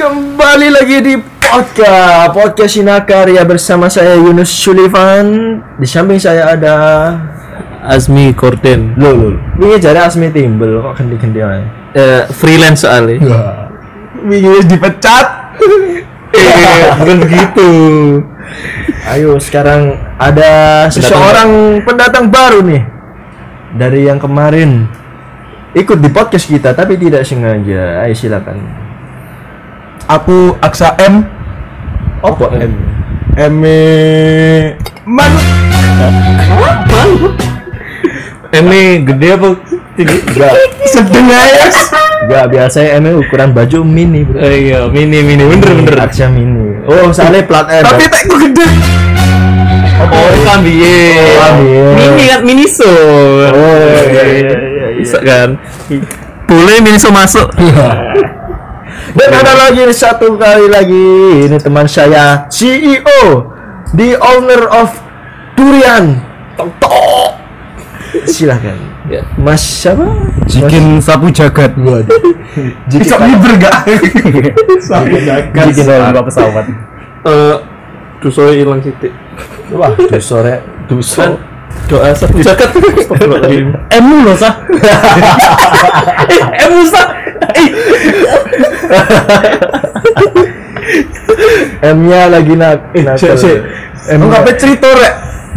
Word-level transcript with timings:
Kembali 0.00 0.72
lagi 0.72 0.96
di 1.04 1.14
podcast 1.20 2.32
Podcast 2.32 2.72
Sinakarya 2.72 3.44
bersama 3.44 3.84
saya 3.92 4.16
Yunus 4.16 4.48
Sullivan. 4.48 5.60
Di 5.76 5.84
samping 5.84 6.16
saya 6.16 6.56
ada 6.56 6.76
Azmi 7.84 8.32
Korden 8.32 8.96
Loh 8.96 9.12
loh 9.12 9.34
Ini 9.60 9.76
jadi 9.76 10.00
Asmi 10.08 10.32
Timbel 10.32 10.80
kok 10.80 10.96
ganti-ganti 10.96 11.44
aja. 11.44 11.68
Eh, 11.92 12.22
freelance 12.32 12.88
soalnya. 12.88 13.20
Wis 14.24 14.64
dipecat. 14.64 15.26
Eh, 16.32 16.84
bukan 16.96 17.16
begitu. 17.20 17.68
Ayo 19.04 19.36
sekarang 19.36 20.00
ada 20.16 20.88
seseorang 20.88 21.84
pendatang 21.84 22.32
baru 22.32 22.64
nih. 22.64 22.88
Dari 23.76 24.08
yang 24.08 24.16
kemarin. 24.16 24.88
Ikut 25.76 26.00
di 26.00 26.08
podcast 26.08 26.48
kita 26.48 26.72
tapi 26.72 26.96
tidak 26.96 27.28
sengaja. 27.28 28.00
Ayo 28.00 28.16
silakan 28.16 28.79
Aku 30.10 30.58
Aksa 30.58 30.98
M. 30.98 31.22
Apa 32.18 32.50
M? 32.58 32.74
M. 33.38 33.54
E 33.62 33.78
Man. 35.06 35.32
Ini 38.50 39.06
gede 39.06 39.38
apa? 39.38 39.54
Tinggi 39.94 40.18
Enggak. 40.34 40.54
Sedeng 40.90 41.30
aja 41.30 41.70
Enggak 42.26 42.44
biasanya 42.50 42.98
M 42.98 43.22
ukuran 43.22 43.54
baju 43.54 43.86
mini 43.86 44.26
bro. 44.26 44.42
Eh, 44.42 44.74
iya 44.74 44.90
mini 44.90 45.22
mini. 45.22 45.46
Bener 45.46 45.78
bener. 45.78 45.94
Aksa 46.02 46.26
mini. 46.26 46.82
Oh 46.90 47.14
soalnya 47.14 47.46
plat 47.46 47.70
M 47.70 47.86
tapi 47.86 48.10
tak 48.10 48.26
gede. 48.26 48.66
Oh 50.10 50.30
kambiye 50.42 51.22
Oh, 51.22 51.38
kambiye. 51.38 51.86
mini 51.94 52.24
kan 52.26 52.40
mini 52.42 52.66
so. 52.66 52.82
Oh 52.82 53.78
iya 53.94 54.02
iya 54.10 54.22
iya, 54.26 54.58
iya. 54.58 54.86
bisa 54.98 55.22
kan? 55.22 55.54
Boleh 56.50 56.82
mini 56.82 56.98
so 56.98 57.14
masuk 57.14 57.46
Dan 59.10 59.30
ada 59.34 59.52
lagi 59.68 59.82
satu 59.90 60.38
kali 60.38 60.70
lagi 60.70 61.06
ini 61.48 61.56
teman 61.58 61.86
saya 61.90 62.46
CEO 62.46 63.50
the 63.94 64.14
owner 64.18 64.70
of 64.70 64.94
Durian. 65.58 66.22
Tok 66.54 66.70
Tok. 66.78 67.32
Silahkan 68.26 68.78
ya. 69.10 69.22
Mas 69.38 69.62
siapa? 69.62 70.06
Jikin 70.46 71.02
sapu 71.02 71.30
jagat. 71.30 71.74
Waduh. 71.74 72.06
Bisa 72.90 73.16
liber 73.18 73.52
gak? 73.58 73.86
sapu 74.82 75.16
jagat. 75.22 75.64
Jikin 75.74 75.86
lomba 75.86 76.22
pesawat. 76.26 76.66
Eh 77.26 77.56
dosa 78.20 78.52
hilang 78.52 78.84
titik 78.84 79.12
Wah 79.72 79.96
tuh 79.96 80.20
sore 80.20 80.60
Tuh 80.86 81.00
kan 81.00 81.32
doa 81.86 82.10
satu 82.14 82.38
zakat 82.42 82.70
Astagfirullahaladzim. 82.70 83.74
Emu 83.98 84.16
loh 84.26 84.36
sah 84.38 84.54
eh 86.62 86.68
Musa 86.70 87.02
eh 87.02 87.19
M-nya 91.80 92.20
lagi 92.28 92.54
nak 92.56 92.92
eh. 92.92 93.04
Sik, 93.16 93.32
sik. 93.38 93.58
M 94.12 94.22
kape 94.28 94.50
cerita 94.56 94.88
rek. 94.92 95.14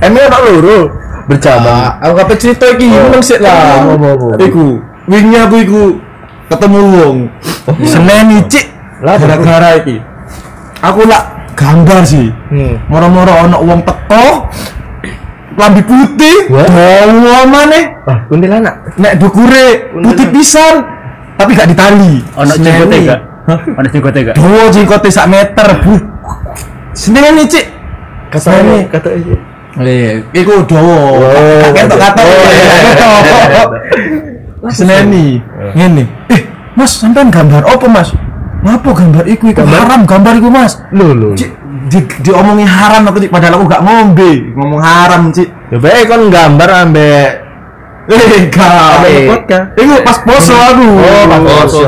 M-nya 0.07 0.29
tak 0.31 0.41
loro. 0.47 0.79
Bercabang. 1.27 1.99
Aku 2.03 2.13
kape 2.19 2.33
cerita 2.35 2.65
iki 2.75 2.91
Oh. 2.91 3.23
Sik 3.23 3.39
lah 3.39 3.87
Oh, 3.87 3.95
oh, 3.95 4.35
oh. 4.35 4.35
Iku 4.39 4.83
Wingnya 5.07 5.47
aku 5.47 5.55
iku 5.63 5.83
Ketemu 6.51 6.81
wong. 6.99 7.17
Seneni 7.87 8.43
cik. 8.51 8.65
Lah, 9.03 9.15
Gara-gara 9.19 9.79
iki. 9.79 9.99
Aku 10.83 11.07
lah 11.07 11.47
gambar 11.55 12.03
sih. 12.03 12.27
Hmm. 12.51 12.75
Moro-moro 12.91 13.31
ono 13.47 13.57
wong 13.63 13.79
teko 13.87 14.51
Lambi 15.53 15.81
putih 15.85 16.49
Wah. 16.51 16.67
Maneh 17.47 17.83
Ah 18.03 18.27
kuntilanak. 18.27 18.99
Nek 18.99 19.15
dukure 19.19 19.95
putih 19.95 20.27
pisan 20.33 20.92
tapi 21.43 21.59
gak 21.59 21.69
ditali. 21.75 22.13
Ono 22.39 22.53
jenggote 22.55 22.97
gak? 23.03 23.19
Hah? 23.51 23.59
Ono 23.75 23.87
jenggote 23.91 24.19
gak? 24.23 24.35
Dawa 24.39 24.63
jenggote 24.71 25.09
sak 25.11 25.27
meter 25.27 25.67
bu. 25.83 25.93
Seneni 26.95 27.43
cik. 27.43 27.65
Katanya 28.31 28.87
kata 28.87 29.09
iya 29.83 30.21
iku 30.31 30.63
dawa. 30.63 30.97
Oh, 31.17 31.69
ketok 31.73 31.97
ketok 31.97 32.25
oh, 32.25 32.45
iya, 32.45 32.65
iya. 34.63 34.69
seneni 34.71 35.41
ngene. 35.75 36.03
Eh 36.31 36.41
mas 36.77 36.95
sampean 36.95 37.27
gambar 37.33 37.67
apa 37.67 37.85
mas? 37.91 38.15
Ngapa 38.63 38.89
gambar 38.95 39.23
iku 39.27 39.51
iku? 39.51 39.65
Haram 39.67 40.07
gambar 40.07 40.33
iku 40.39 40.49
mas. 40.53 40.79
Loh 40.95 41.35
cik 41.35 41.51
di, 41.89 41.99
diomongi 42.23 42.63
haram 42.63 43.03
aku 43.11 43.19
cik. 43.27 43.33
Padahal 43.33 43.59
aku 43.59 43.65
gak 43.67 43.83
ngombe. 43.83 44.31
Ngomong 44.55 44.81
haram 44.81 45.33
cik. 45.33 45.49
Ya 45.73 45.77
baik 45.81 46.05
kan 46.07 46.21
gambar 46.31 46.69
ambek 46.87 47.42
eh 48.11 49.27
vodka. 49.31 49.59
iku 49.79 49.93
pas 50.03 50.17
poso 50.27 50.51
aku 50.51 50.87
Oh, 50.99 51.23
pas 51.27 51.39
poso. 51.43 51.81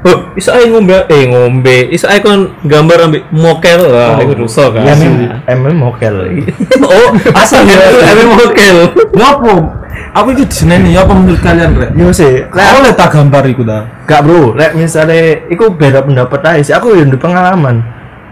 Oh, 0.00 0.16
isa 0.36 0.56
ae 0.56 0.68
ngombe 0.68 0.96
eh 1.08 1.22
ngombe 1.28 1.76
isa 1.92 2.12
ae 2.12 2.20
kon 2.20 2.56
gambar 2.64 3.08
ambek 3.08 3.22
mokel 3.32 3.88
lah 3.88 4.20
iku 4.20 4.44
dosa 4.44 4.72
kan 4.72 4.84
Ya 4.84 4.96
mem 4.96 5.40
emang 5.48 5.76
mokel 5.92 6.14
oh 6.88 7.08
asal 7.36 7.64
ya 7.64 7.76
emang 8.12 8.36
mokel 8.36 8.76
Ngapo? 9.16 9.80
Aku 10.10 10.34
iki 10.34 10.42
diseneni 10.46 10.96
ya 10.96 11.06
apa 11.06 11.12
menurut 11.14 11.38
kalian 11.38 11.76
rek? 11.76 11.90
Yo 11.94 12.10
sih 12.10 12.42
Lek 12.50 12.68
oleh 12.82 12.92
tak 12.94 13.14
gambar 13.14 13.42
iku 13.46 13.62
ta. 13.62 13.86
Gak 14.06 14.26
bro, 14.26 14.58
lek 14.58 14.74
misalnya 14.74 15.38
iku 15.46 15.70
beda 15.70 16.02
pendapat 16.02 16.40
aja 16.46 16.62
sih. 16.62 16.74
Aku 16.74 16.98
yang 16.98 17.14
pengalaman. 17.14 17.82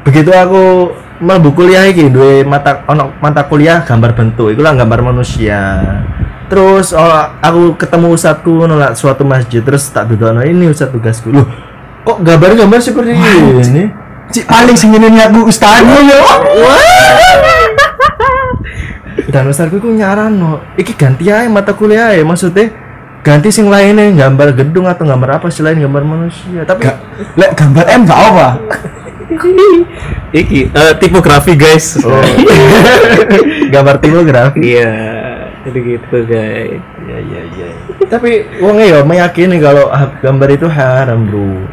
Begitu 0.03 0.35
aku 0.35 0.91
mlebu 1.23 1.55
kuliah 1.55 1.87
iki 1.87 2.11
duwe 2.11 2.43
mata 2.47 2.83
ono 2.87 3.15
mata 3.23 3.47
kuliah 3.47 3.83
gambar 3.83 4.15
bentuk, 4.15 4.55
iku 4.55 4.63
lah 4.63 4.75
gambar 4.75 5.13
manusia. 5.15 5.83
Terus 6.49 6.97
oh, 6.97 7.13
aku 7.39 7.77
ketemu 7.77 8.17
ustadku 8.17 8.65
nolak 8.65 8.97
suatu 8.97 9.21
masjid 9.23 9.61
terus 9.61 9.85
tak 9.93 10.09
dudono 10.09 10.41
ini 10.41 10.73
ustad 10.73 10.89
tugasku. 10.89 11.29
Loh, 11.29 11.45
kok 12.05 12.25
gambar-gambar 12.25 12.81
seperti 12.81 13.13
ini? 13.13 13.85
Cik 14.29 14.45
paling 14.45 14.77
sing 14.77 14.93
nyeneni 14.93 15.21
aku 15.21 15.45
ustaz 15.49 15.85
yo. 15.85 16.21
Dan 19.29 19.45
ustadku 19.53 19.77
iku 19.77 19.93
nyarano, 19.93 20.65
iki 20.81 20.97
ganti 20.97 21.29
aja 21.29 21.45
mata 21.53 21.77
kuliah 21.77 22.17
ya 22.17 22.25
maksudnya 22.25 22.73
ganti 23.21 23.53
sing 23.53 23.69
lainnya 23.69 24.09
gambar 24.17 24.57
gedung 24.57 24.89
atau 24.89 25.05
gambar 25.05 25.37
apa 25.43 25.53
selain 25.53 25.77
gambar 25.77 26.01
manusia. 26.01 26.65
Tapi 26.65 26.89
Gak 26.89 26.97
lek 27.37 27.53
gambar 27.53 27.85
M 27.93 28.03
gak 28.09 28.21
apa. 28.33 28.49
iki 30.33 30.67
eh, 30.67 30.93
tipografi 30.97 31.53
guys 31.55 32.01
Oh. 32.01 32.09
gambar 33.75 34.01
tipografi. 34.01 34.61
iya 34.77 35.18
jadi 35.69 35.81
gitu 35.85 36.17
guys 36.25 36.81
Iya 37.09 37.19
iya 37.25 37.41
iya. 37.57 37.69
Tapi 38.09 38.31
wong 38.61 38.77
ya 38.81 39.01
meyakini 39.05 39.57
kalau 39.61 39.89
gambar 40.21 40.49
itu 40.53 40.67
haram, 40.69 41.25
Bro. 41.29 41.65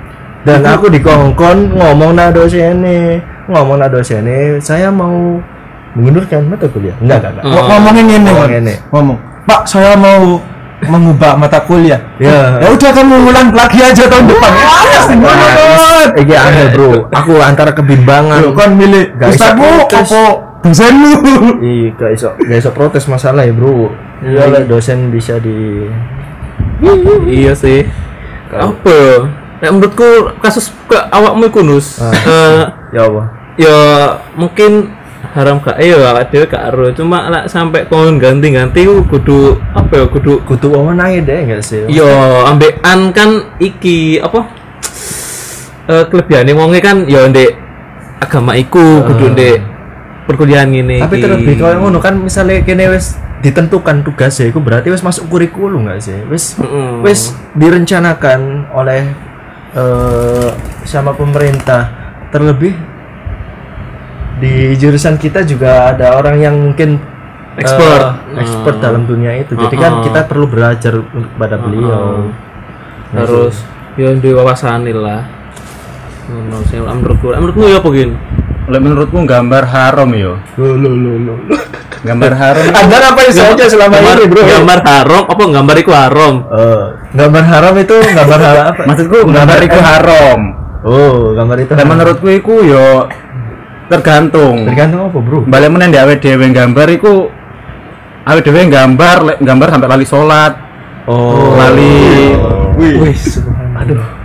Dan 0.46 0.62
aku 0.62 0.88
dikongkon 0.94 1.74
ngomong 1.74 2.16
na 2.16 2.30
dosennya, 2.30 3.18
ngomong 3.50 3.82
na 3.82 3.88
dosennya, 3.90 4.62
saya 4.62 4.94
mau 4.94 5.42
mengundurkan 5.98 6.46
mata 6.46 6.70
kuliah. 6.70 6.94
Enggak, 7.02 7.34
enggak, 7.34 7.44
enggak. 7.44 7.56
Oh. 7.56 7.66
Ngomongin 7.66 8.06
ngene. 8.06 8.30
Ngomong 8.30 8.52
ngene. 8.54 8.74
Ngomong. 8.94 9.18
Pak, 9.46 9.62
saya 9.66 9.92
mau 9.98 10.38
mengubah 10.86 11.34
mata 11.40 11.60
kuliah. 11.66 11.98
Ya. 12.22 12.62
Ya 12.62 12.68
udah 12.70 12.92
kamu 12.94 13.16
ulang 13.26 13.50
lagi 13.58 13.80
aja 13.82 14.04
tahun 14.06 14.26
depan. 14.30 14.52
Nah, 15.18 16.06
Iki 16.14 16.36
aneh, 16.36 16.66
Bro. 16.78 17.10
Aku 17.10 17.34
antara 17.42 17.74
kebimbangan. 17.74 18.40
Yo 18.46 18.54
kan 18.54 18.78
milih 18.78 19.18
ustazmu 19.18 19.90
protes. 19.90 20.14
Apa 20.66 20.74
dosenmu. 20.74 21.12
Iya, 21.62 21.88
gak 21.94 22.12
iso, 22.18 22.30
gak 22.34 22.58
iso 22.58 22.72
protes 22.74 23.06
masalah 23.06 23.46
ya, 23.46 23.54
Bro. 23.54 23.94
Iya, 24.26 24.50
lah, 24.50 24.66
dosen 24.66 25.14
bisa 25.14 25.38
di 25.38 25.86
iya 27.30 27.54
sih. 27.54 27.86
Apa? 28.50 29.30
Ya 29.62 29.70
menurutku 29.70 30.34
kasus 30.42 30.74
ke 30.90 30.98
awakmu 31.14 31.54
iku 31.54 31.62
nus. 31.62 32.02
Eh, 32.02 32.64
ya 32.98 33.06
Allah. 33.06 33.26
ya 33.56 33.78
mungkin 34.36 34.90
haram 35.32 35.62
gak? 35.62 35.78
Iya 35.78 36.12
awak 36.12 36.34
dhewe 36.34 36.46
gak 36.50 36.74
ero 36.74 36.90
cuma 36.92 37.30
lah 37.30 37.46
sampai 37.46 37.86
kon 37.86 38.18
ganti-ganti 38.18 38.84
ku 38.90 39.06
kudu 39.06 39.56
apa 39.72 40.02
ya 40.02 40.06
kudu 40.10 40.44
Kutu 40.44 40.74
wewenang 40.74 41.24
deh 41.24 41.40
enggak 41.46 41.64
sih? 41.64 41.88
yo 41.88 42.08
ambekan 42.44 43.14
kan 43.14 43.56
iki 43.62 44.18
apa? 44.20 44.44
Eh 45.86 46.04
kelebihannya 46.10 46.58
wonge 46.58 46.80
kan 46.82 47.06
yo 47.08 47.24
ndek 47.30 47.54
agama 48.20 48.58
iku 48.60 49.06
kudu 49.08 49.32
ndek 49.32 49.75
perkuliahan 50.26 50.70
ini 50.74 51.00
Tapi 51.02 51.22
terlebih 51.22 51.56
kalau 51.62 51.88
ngono 51.88 52.02
kan 52.02 52.18
misalnya 52.18 52.66
kene 52.66 52.90
wis 52.92 53.18
ditentukan 53.46 54.02
tugasnya 54.02 54.50
itu 54.50 54.58
berarti 54.58 54.90
wis 54.90 55.06
masuk 55.06 55.30
kurikulum 55.30 55.86
nggak 55.86 56.02
sih? 56.02 56.18
Wis 56.28 56.58
Mm-mm. 56.58 57.06
wis 57.06 57.34
direncanakan 57.54 58.70
oleh 58.74 59.14
eh, 59.78 60.50
sama 60.84 61.14
pemerintah. 61.14 61.94
Terlebih 62.34 62.74
di 64.42 64.76
jurusan 64.76 65.16
kita 65.16 65.48
juga 65.48 65.96
ada 65.96 66.20
orang 66.20 66.36
yang 66.42 66.56
mungkin 66.58 67.00
eh, 67.56 67.62
Expert. 67.64 68.36
expert 68.36 68.76
Hmm. 68.82 68.84
dalam 68.84 69.02
dunia 69.08 69.32
itu. 69.40 69.56
Jadi 69.56 69.76
kan 69.80 70.02
Uh-uh. 70.02 70.06
kita 70.10 70.28
perlu 70.28 70.46
belajar 70.50 70.94
untuk 71.00 71.32
kepada 71.38 71.56
beliau. 71.62 72.28
harus 73.16 73.64
yo 73.96 74.12
duwe 74.20 74.36
wawasane 74.36 74.92
lah 74.92 75.24
ngono 76.28 76.58
sing 76.68 76.84
menurutku 76.84 77.32
menurutmu 77.32 77.64
ya 77.70 77.80
apa 77.80 77.90
gin 77.96 78.12
Lek 78.66 78.82
menurutmu 78.82 79.30
gambar 79.30 79.64
haram 79.70 80.10
yo? 80.12 80.42
Loh, 80.58 80.74
loh, 80.74 80.94
loh, 80.94 81.16
loh. 81.22 81.38
Gambar 82.02 82.34
haram 82.34 82.66
Anda 82.82 82.98
ngapain 82.98 83.30
saja 83.30 83.66
selama 83.66 83.98
gambar, 83.98 84.16
ini, 84.18 84.26
bro? 84.26 84.42
gambar 84.42 84.80
haram 84.82 85.24
apa 85.26 85.44
gambar 85.44 85.76
iku 85.82 85.92
haram 85.94 86.34
Eh, 86.50 86.86
gambar 87.14 87.44
haram 87.46 87.74
itu 87.78 87.96
gambar 87.98 88.40
haram 88.40 88.66
apa? 88.74 88.82
Maksudku 88.86 89.18
gambar 89.26 89.58
itu 89.62 89.80
haram. 89.80 90.40
Oh, 90.86 91.34
gambar 91.34 91.58
itu. 91.62 91.74
Dan 91.74 91.86
menurutku 91.90 92.28
iku 92.30 92.62
yo 92.62 93.10
tergantung. 93.86 94.66
tergantung 94.66 95.10
apa, 95.10 95.18
Bro? 95.18 95.46
Balik 95.46 95.70
meneh 95.70 95.90
di 95.90 95.98
awake 95.98 96.22
dhewe 96.22 96.46
gambar 96.50 96.88
iku 96.94 97.30
awake 98.24 98.46
dhewe 98.46 98.66
gambar 98.66 99.18
gambar 99.42 99.68
sampai 99.70 99.90
lali 99.90 100.06
salat, 100.06 100.54
Oh. 101.06 101.54
lali 101.54 102.34
Wih, 102.76 103.14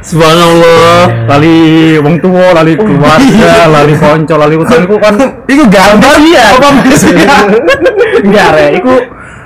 Subhanallah. 0.00 1.29
lali 1.29 1.56
wong 2.00 2.17
tua, 2.19 2.56
lali 2.56 2.73
keluarga, 2.73 3.69
lali 3.69 3.94
konco, 3.94 4.35
lali 4.35 4.55
utang 4.56 4.88
iku 4.88 4.97
kan 4.97 5.14
Iku 5.44 5.64
gambar 5.69 6.14
iya. 6.25 6.44
Apa 6.56 6.69
maksudnya? 6.73 7.37
enggak 8.25 8.49
re, 8.56 8.67
iku 8.81 8.93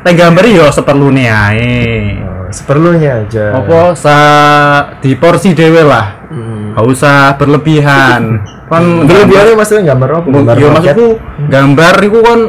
lek 0.05 0.15
gambar 0.15 0.45
yo 0.47 0.67
seperlune 0.71 1.25
ae. 1.27 1.75
Oh, 2.23 2.47
seperlunya 2.53 3.25
aja. 3.25 3.57
Apa 3.57 3.97
sa 3.97 4.17
di 5.03 5.17
porsi 5.19 5.57
dhewe 5.57 5.83
lah. 5.83 6.23
Gak 6.75 6.87
usah 6.87 7.35
berlebihan. 7.35 8.23
Kan 8.71 9.07
Berlebihannya 9.07 9.55
maksudnya 9.55 9.93
gambar 9.93 10.09
apa? 10.23 10.27
Gambar 10.31 10.55
yo 10.57 10.67
roket? 10.67 10.75
maksudku 10.75 11.09
gambar 11.47 11.95
iku 12.01 12.19
kan 12.25 12.41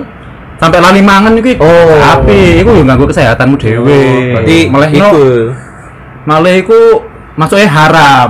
sampai 0.56 0.80
lali 0.80 1.02
mangan 1.04 1.36
iku 1.36 1.60
Oh. 1.60 2.00
api 2.00 2.64
iku 2.64 2.72
yo 2.72 2.84
ganggu 2.88 3.06
kesehatanmu 3.12 3.56
dhewe. 3.60 4.02
Berarti 4.34 4.58
malah 4.72 4.90
iku. 4.90 5.00
iku 5.04 5.24
malah 6.24 6.54
iku 6.56 6.80
masuknya 7.36 7.68
haram. 7.70 8.30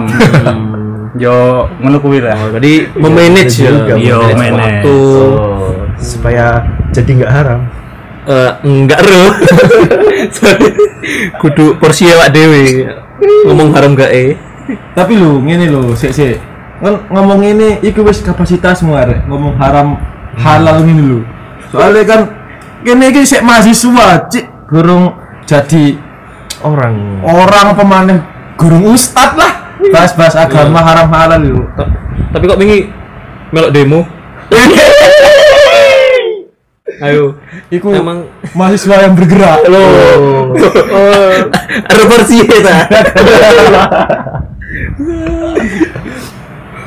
yo 1.23 1.65
ngono 1.79 1.97
kuwi 2.03 2.19
lah. 2.19 2.35
Oh, 2.35 2.51
Berarti 2.51 2.91
memanage 2.99 3.55
ya. 3.63 3.71
Iya, 3.95 4.15
Memanage 4.19 4.35
manage. 4.35 4.59
waktu. 4.59 4.95
Oh, 4.97 5.71
supaya 5.97 6.45
jadi 6.91 7.11
nggak 7.23 7.31
haram. 7.33 7.61
Eh, 8.25 8.51
enggak 8.65 8.99
ro. 9.05 9.23
Sorry. 10.35 10.69
Kudu 11.37 11.77
porsi 11.77 12.09
awak 12.09 12.33
dhewe. 12.33 12.89
Ngomong 13.45 13.69
haram 13.71 13.93
gak 13.93 14.09
eh. 14.11 14.33
Tapi 14.97 15.13
lu 15.13 15.45
ngene 15.45 15.69
lu, 15.69 15.93
sik 15.93 16.09
sik. 16.09 16.41
Ngom- 16.81 17.05
ngomong 17.13 17.45
ini 17.45 17.69
iku 17.85 18.01
wis 18.01 18.25
kapasitasmu 18.25 18.97
arek. 18.97 19.29
Ngomong 19.29 19.53
haram 19.61 20.01
halal 20.41 20.81
ngene 20.81 21.03
lu. 21.05 21.19
Soalnya 21.69 22.01
kan 22.03 22.21
kene 22.81 23.13
iki 23.13 23.21
sik 23.23 23.45
mahasiswa, 23.45 24.25
cik 24.29 24.45
gurung 24.69 25.13
jadi 25.45 26.01
Orang 26.65 27.21
orang 27.21 27.77
apa 27.77 27.83
maneh 27.85 28.19
gurung 28.55 28.91
ustad 28.91 29.35
lah. 29.35 29.53
Bahas-bahas 29.91 30.35
agama 30.35 30.81
haram 30.81 31.07
halal 31.11 31.41
lu. 31.41 31.61
Ta- 31.77 31.91
Tapi 32.33 32.43
kok 32.47 32.59
wingi 32.59 32.89
melok 33.53 33.71
demo? 33.71 34.01
Ayo. 36.95 37.35
Iku 37.67 37.91
Emang 37.91 38.29
mahasiswa 38.55 39.03
yang 39.03 39.13
bergerak. 39.17 39.67
Oh. 39.67 40.55
ada 41.91 42.03
porsi 42.07 42.39
ta. 42.47 42.75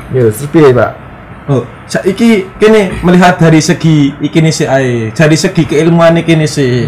Ya, 0.09 0.21
terus 0.25 0.49
piye, 0.49 0.73
Pak? 0.73 0.91
Oh, 1.49 1.65
saiki 1.89 2.45
kene 2.61 2.93
melihat 3.01 3.41
dari 3.41 3.57
segi 3.57 4.13
iki 4.21 4.37
nih 4.37 4.53
sih 4.53 4.69
ae. 4.69 5.09
Dari 5.09 5.33
segi 5.33 5.65
keilmuan 5.65 6.13
iki 6.21 6.37
nih 6.37 6.45
sih. 6.45 6.85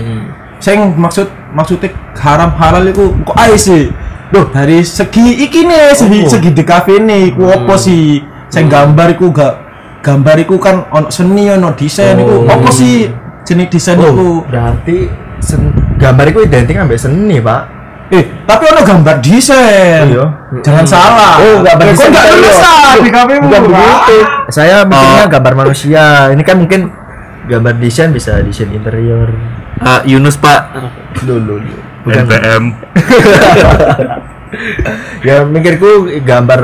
Sing 0.62 0.94
maksud 0.98 1.25
maksudnya 1.50 1.89
haram 2.22 2.54
halal 2.57 2.86
iku 2.86 3.10
kok 3.25 3.38
ae 3.42 3.57
sih. 3.57 3.89
Duh, 4.31 4.48
dari 4.48 4.80
segi 4.81 5.44
iki 5.44 5.63
nih 5.63 5.92
segi 5.92 6.19
Apa? 6.24 6.31
segi 6.31 6.50
DKV 6.51 6.88
nih 7.04 7.22
iku 7.30 7.44
apa 7.45 7.75
sih? 7.75 8.24
Sing 8.48 8.68
gambar 8.68 9.12
iku 9.12 9.31
gak 9.31 9.54
gambar 10.01 10.36
iku 10.39 10.56
kan 10.56 10.88
ono 10.88 11.07
seni 11.07 11.48
ono 11.48 11.72
desain 11.72 12.16
iku 12.16 12.48
apa 12.48 12.68
sih 12.68 13.12
jenis 13.44 13.68
desain 13.68 13.95
iku? 13.95 14.07
Oh, 14.07 14.39
berarti 14.44 15.07
sen- 15.39 15.75
gambar 15.95 16.31
itu 16.31 16.39
identik 16.44 16.75
ambek 16.75 16.95
seni, 16.95 17.38
Pak. 17.38 17.62
Eh, 18.07 18.24
tapi 18.44 18.68
ono 18.68 18.81
gambar 18.81 19.19
desain. 19.19 20.04
Iya. 20.07 20.25
Jangan 20.60 20.86
salah. 20.86 21.39
Oh, 21.39 21.60
gambar 21.60 21.86
desain 21.86 22.07
Kok 22.07 22.12
gak 22.12 22.24
interior. 22.24 22.39
lulus 22.39 22.60
ah 22.62 22.94
DKV 22.98 23.30
mu? 23.31 23.45
Bukan 23.48 23.62
begitu. 23.68 24.18
Saya 24.48 24.75
mikirnya 24.83 25.25
gambar 25.28 25.54
manusia. 25.57 26.06
Ini 26.30 26.44
kan 26.44 26.56
mungkin 26.56 26.81
gambar 27.48 27.74
desain 27.78 28.12
bisa 28.12 28.39
desain 28.39 28.68
interior. 28.69 29.31
Ah, 29.80 30.04
Yunus 30.04 30.36
Pak. 30.36 30.75
Dulu. 31.19 31.60
Bukan. 32.01 32.25
NPM. 32.25 32.63
ya 35.27 35.45
mikirku 35.48 36.12
gambar 36.25 36.62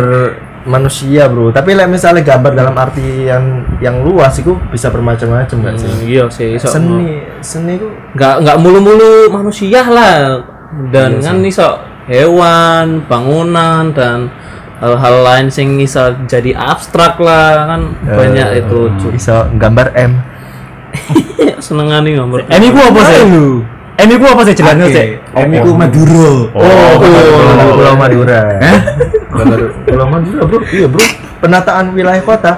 manusia, 0.67 1.31
Bro. 1.31 1.55
Tapi 1.55 1.73
like, 1.73 1.89
misalnya 1.89 2.21
gambar 2.21 2.51
dalam 2.53 2.75
arti 2.75 3.25
yang 3.25 3.63
yang 3.79 4.03
luas 4.03 4.35
itu 4.37 4.53
bisa 4.69 4.91
bermacam-macam 4.91 5.55
nggak 5.55 5.75
sih? 5.79 5.87
Hmm, 5.87 6.03
iya 6.03 6.23
sih, 6.27 6.59
iso. 6.59 6.67
Seni, 6.67 7.23
seni 7.39 7.79
itu 7.79 7.87
Nggak 8.13 8.43
nggak 8.43 8.57
mulu-mulu 8.59 9.31
manusia 9.31 9.87
lah. 9.87 10.43
Dan 10.91 11.23
Iya 11.23 11.31
kan 11.31 11.37
iso 11.47 11.69
hewan, 12.11 13.07
bangunan 13.07 13.95
dan 13.95 14.27
hal-hal 14.77 15.15
lain 15.25 15.47
sing 15.49 15.79
iso 15.81 16.13
jadi 16.29 16.53
abstrak 16.53 17.17
lah 17.17 17.65
kan 17.65 17.81
banyak 18.05 18.47
Eh, 18.53 18.61
itu 18.61 18.91
bisa 19.09 19.47
gambar 19.55 19.95
M. 19.95 20.21
senengane 21.65 22.13
gambar. 22.13 22.45
Ini 22.51 22.67
ku 22.69 22.79
apa 22.83 23.01
sih? 23.07 23.23
Ini 23.97 24.13
ku 24.13 24.25
apa 24.25 24.41
sih 24.45 24.53
jelasnya 24.53 24.85
sih? 24.87 25.17
Em 25.33 25.49
iku 25.51 25.73
Madura. 25.73 26.53
Oh, 26.53 26.93
Pulau, 26.95 27.73
Pulau 27.73 27.95
Madura. 27.97 28.41
Pulau- 29.83 30.07
Madura, 30.07 30.41
bro. 30.45 30.59
Iya, 30.67 30.85
bro. 30.85 31.01
Penataan 31.37 31.91
wilayah 31.91 32.21
kota. 32.21 32.53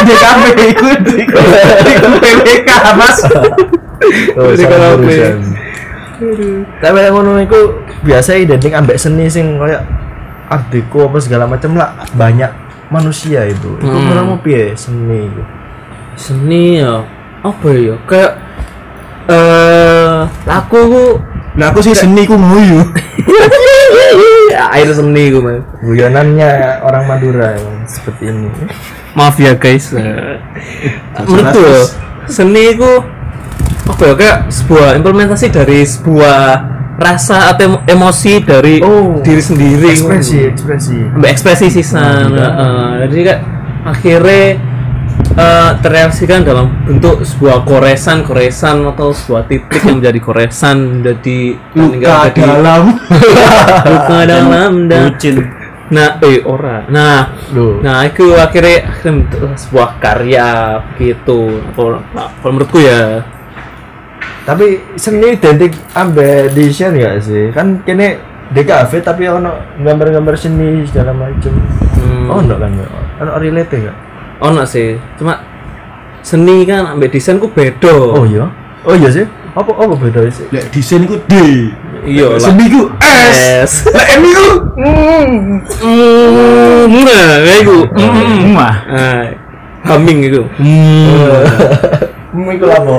DKV 0.00 0.44
ikut 0.70 1.00
ikut 1.02 1.44
PWK 2.20 2.70
mas 2.94 3.18
Oh, 4.32 4.50
jurusan. 4.54 5.38
Tapi 6.78 6.98
yang 6.98 7.12
ngono 7.12 7.40
iku 7.40 7.58
biasa 8.00 8.36
identik 8.36 8.70
ambek 8.70 8.94
seni 8.94 9.26
sing 9.26 9.56
kayak 9.56 9.82
art 10.46 10.66
deco 10.68 11.06
apa 11.06 11.18
segala 11.18 11.44
macam 11.44 11.74
lah 11.74 11.92
banyak 12.12 12.48
manusia 12.88 13.44
itu. 13.44 13.74
Itu 13.76 13.86
Hmm. 13.86 14.06
menurutmu 14.06 14.36
piye 14.40 14.72
seni 14.74 15.26
itu? 15.26 15.42
Seni 16.14 16.78
ya 16.78 17.02
apa 17.40 17.68
ya 17.70 17.94
kayak 18.04 18.32
eh 19.26 20.16
laku 20.42 20.80
ku 20.86 21.04
nah 21.52 21.68
aku 21.68 21.82
sih 21.82 21.92
seni 21.92 22.24
ku 22.24 22.34
nguyu 22.34 22.80
air 24.72 24.88
seni 24.88 25.30
ku 25.30 25.38
Mas. 25.40 25.62
Guyonannya 25.80 26.50
orang 26.80 27.04
Madura 27.06 27.46
emang 27.52 27.84
seperti 27.84 28.28
ini. 28.28 28.48
maaf 29.10 29.34
ya 29.36 29.52
guys 29.52 29.90
Eh, 29.90 30.38
menurutku 31.18 31.58
ya, 31.58 31.82
seni 32.26 32.74
ku 32.74 33.02
apa 33.82 34.02
ya 34.04 34.14
kayak 34.14 34.38
sebuah 34.48 34.94
implementasi 34.94 35.50
dari 35.50 35.82
sebuah 35.82 36.40
rasa 36.96 37.50
atau 37.50 37.64
emo- 37.66 37.82
emosi 37.84 38.38
dari 38.38 38.78
Oh, 38.78 39.18
diri 39.18 39.40
sendiri 39.40 39.90
Ekspresi, 39.90 40.46
ekspresi. 40.46 40.96
Ekspresi 41.18 41.66
sisan 41.72 42.30
Heeh. 42.30 43.08
jadi 43.08 43.20
kayak 43.26 43.40
akhirnya 43.82 44.44
eh, 45.40 45.70
terrealisasikan 45.80 46.44
dalam 46.44 46.66
bentuk 46.84 47.24
sebuah 47.24 47.64
koresan 47.64 48.22
koresan 48.22 48.84
atau 48.84 49.10
sebuah 49.10 49.48
titik 49.48 49.80
yang 49.82 50.04
menjadi 50.04 50.20
koresan 50.20 50.76
menjadi 51.00 51.38
luka 51.72 52.12
menjadi 52.28 52.40
dalam 52.44 52.82
luka 53.92 54.18
dalam 54.28 54.72
dan 54.86 55.02
Bucin. 55.16 55.36
nah 55.90 56.20
eh 56.22 56.38
ora 56.44 56.86
nah 56.86 57.32
Loh. 57.50 57.80
nah 57.80 58.04
itu 58.04 58.30
akhirnya 58.36 58.86
akhirnya 58.86 59.26
bentuk 59.26 59.50
sebuah 59.58 59.90
karya 59.98 60.48
gitu 61.00 61.40
kalau 61.74 61.98
nah, 62.12 62.28
kalau 62.38 62.52
menurutku 62.54 62.78
ya 62.78 63.24
Tapi 64.40 64.96
seni 64.96 65.36
identik 65.36 65.76
ambek 65.94 66.50
desain 66.56 66.96
gak 66.96 67.22
sih? 67.22 67.52
Kan 67.54 67.84
kene 67.86 68.18
DKV 68.50 68.90
tapi 68.98 69.28
ono 69.30 69.52
gambar-gambar 69.78 70.34
seni 70.34 70.82
segala 70.88 71.14
macam. 71.14 71.54
hmm, 71.94 72.26
Oh, 72.26 72.40
enggak 72.42 72.58
kan? 72.58 72.72
Ono 73.20 73.30
relate 73.38 73.74
enggak? 73.78 73.96
Ono 74.40 74.64
sih 74.64 74.96
cuma 75.20 75.36
seni 76.24 76.64
kan 76.64 76.96
ambek 76.96 77.12
desain 77.12 77.36
ku 77.40 77.48
beda 77.52 77.92
Oh 77.92 78.24
iya. 78.24 78.48
Oh 78.84 78.96
iya 78.96 79.12
sih. 79.12 79.28
Apa 79.52 79.68
apa 79.76 79.92
beda 79.92 80.24
sih? 80.32 80.48
lek 80.48 80.72
desain 80.72 81.04
iku 81.04 81.20
D 81.28 81.34
iya 82.08 82.32
lah 82.32 82.40
seni 82.40 82.64
ku 82.72 82.88
S 83.04 83.36
S 83.68 83.72
lek 83.92 84.08
M 84.16 84.24
iku 84.24 84.48
Hmm, 84.80 85.60
nah, 87.04 87.36
kayak 87.44 87.62
itu. 87.62 87.78
Hmm, 87.92 88.56
mah. 88.56 88.74
Ah, 88.88 89.28
humming 89.92 90.24
itu. 90.24 90.40
Hmm, 90.56 92.48
iku 92.48 92.64
apa? 92.64 92.96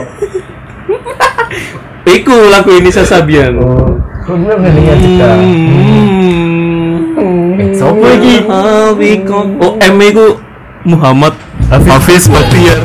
Iku 2.02 2.34
lagu 2.50 2.74
ini 2.74 2.90
Sasabian. 2.90 3.62
Oh, 3.62 3.94
kok 4.26 4.34
bener 4.34 4.58
ngene 4.58 4.98
juga. 4.98 5.38
Hmm. 5.38 7.14
Sopo 7.78 8.10
iki? 8.10 8.42
Oh, 8.50 8.98
M 9.78 10.02
iku 10.02 10.34
Muhammad 10.86 11.34
Hafiz 11.70 12.28
Baktiar. 12.28 12.82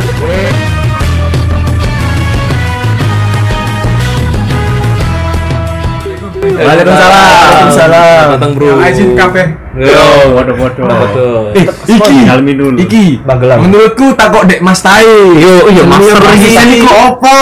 Waalaikumsalam. 6.47 7.13
Waalaikumsalam. 7.13 8.25
Datang 8.37 8.51
bro. 8.55 8.71
Izin 8.87 9.09
kabeh. 9.19 9.47
Yo, 9.77 10.33
Waduh-waduh. 10.33 10.85
betul. 10.89 11.43
Eh, 11.53 11.65
iki, 11.69 12.17
Dalmi 12.25 12.53
dulu. 12.57 12.77
iki, 12.81 13.21
Magelang. 13.29 13.61
menurutku 13.69 14.17
tak 14.17 14.33
kok 14.33 14.45
dek 14.49 14.61
Mas 14.65 14.81
Tai. 14.81 15.05
Yo, 15.37 15.69
iya 15.69 15.85
master 15.85 16.17
Ini 16.33 16.49
ini. 16.57 16.79
kok 16.81 16.97
opo? 17.21 17.35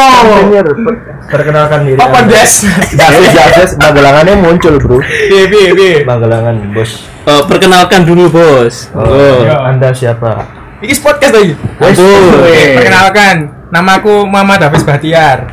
Perkenalkan 1.31 1.79
diri. 1.87 1.99
Apa. 1.99 2.27
Des? 2.27 2.53
Davis, 2.99 3.71
Magelangannya 3.79 4.35
muncul, 4.41 4.75
Bro. 4.83 4.99
Piye 5.03 5.45
piye 5.47 5.69
piye. 5.75 5.95
Magelangan, 6.03 6.75
Bos. 6.75 7.07
Eh, 7.25 7.43
perkenalkan 7.49 8.05
dulu 8.05 8.29
bos. 8.29 8.93
Oh, 8.93 9.01
Oh. 9.01 9.37
Iya. 9.41 9.57
Anda 9.73 9.89
siapa? 9.97 10.45
Iki 10.85 11.01
podcast 11.01 11.33
lagi. 11.33 11.57
Aduh. 11.81 12.45
Perkenalkan, 12.77 13.37
namaku 13.73 14.29
Muhammad 14.29 14.69
Hafiz 14.69 14.85
Bahtiar. 14.85 15.49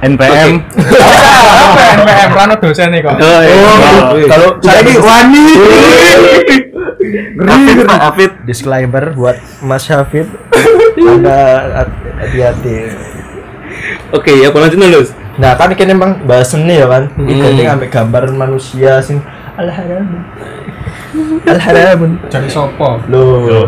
NPM. 0.00 0.60
Apa 0.68 1.80
NPM 2.04 2.30
Rano 2.36 2.54
dosen 2.60 2.92
nih 2.92 3.00
kok. 3.00 3.16
Oh, 3.16 3.40
iya. 3.40 3.64
Oh, 3.64 4.16
kalau 4.28 4.48
Saya 4.60 4.80
ini 4.84 4.92
wani. 5.00 5.44
Hafid, 7.40 7.78
Hafid, 7.88 8.32
disclaimer 8.44 9.16
buat 9.16 9.40
Mas 9.64 9.88
Hafid. 9.88 10.28
Anda 11.00 11.64
hati-hati. 12.20 12.92
Oke, 14.12 14.36
ya 14.36 14.52
lanjut 14.52 14.76
dulu. 14.76 15.16
Nah, 15.40 15.56
kan 15.56 15.72
ini 15.72 15.88
emang 15.88 16.20
bahas 16.28 16.52
seni 16.52 16.76
ya 16.76 16.84
kan. 16.84 17.08
Hmm. 17.16 17.24
Identik 17.24 17.64
ambek 17.64 17.88
gambar 17.88 18.28
manusia 18.36 19.00
sing 19.60 19.68
al-haram. 19.68 20.06
Al-haram. 21.44 22.00
Jadi 22.30 22.48
sopo? 22.48 22.96
Loh. 23.10 23.44
Loh. 23.44 23.64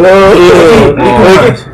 Loh. 0.00 0.30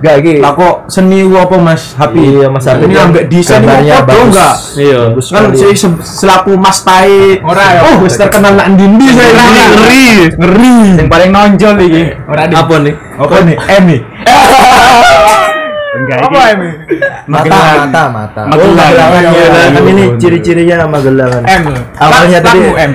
Gak 0.03 0.15
iki. 0.21 0.43
Lah 0.43 0.53
kok 0.53 0.91
seni 0.91 1.23
apa 1.25 1.57
Mas 1.57 1.95
Hapi? 1.97 2.21
Iya, 2.21 2.47
Mas 2.51 2.67
Hafid. 2.67 2.91
Ini 2.91 2.97
ambek 2.99 3.25
desain 3.31 3.63
ini 3.63 3.89
apa 3.89 4.05
bagus. 4.05 4.25
enggak? 4.29 4.55
Iya. 4.77 5.01
Bagus 5.09 5.27
Kan 5.31 5.45
se- 5.55 6.03
selaku 6.21 6.53
Mas 6.59 6.83
Tai. 6.83 7.41
Ora 7.47 7.65
ya. 7.73 7.81
Oh, 7.89 7.95
wis 8.05 8.19
terkenal 8.19 8.53
nak 8.59 8.67
ndi 8.75 8.85
saya. 9.07 9.33
Ngeri. 9.73 10.09
Ngeri. 10.37 10.77
Yang 11.01 11.09
paling 11.09 11.31
nonjol 11.33 11.75
iki. 11.81 12.03
Ora. 12.27 12.43
Apa 12.51 12.75
nih? 12.83 12.95
Apa 13.17 13.37
nih? 13.47 13.57
M 13.57 13.83
nih. 13.87 14.01
Enggak 15.97 16.19
Apa 16.29 16.41
ini? 16.53 16.69
mata, 17.27 17.45
Magelang. 17.49 17.77
mata, 17.81 18.03
mata. 18.13 18.43
Magelang. 18.47 18.69
Oh, 18.69 18.77
Magelangan 18.77 19.21
ya. 19.21 19.31
Iya, 19.33 19.47
Kan 19.49 19.73
iya. 19.73 19.91
ini 19.91 20.05
ciri-cirinya 20.21 20.77
Magelangan. 20.87 21.43
M. 21.43 21.65
Awalnya 21.97 22.39
tadi 22.45 22.59
M. 22.69 22.93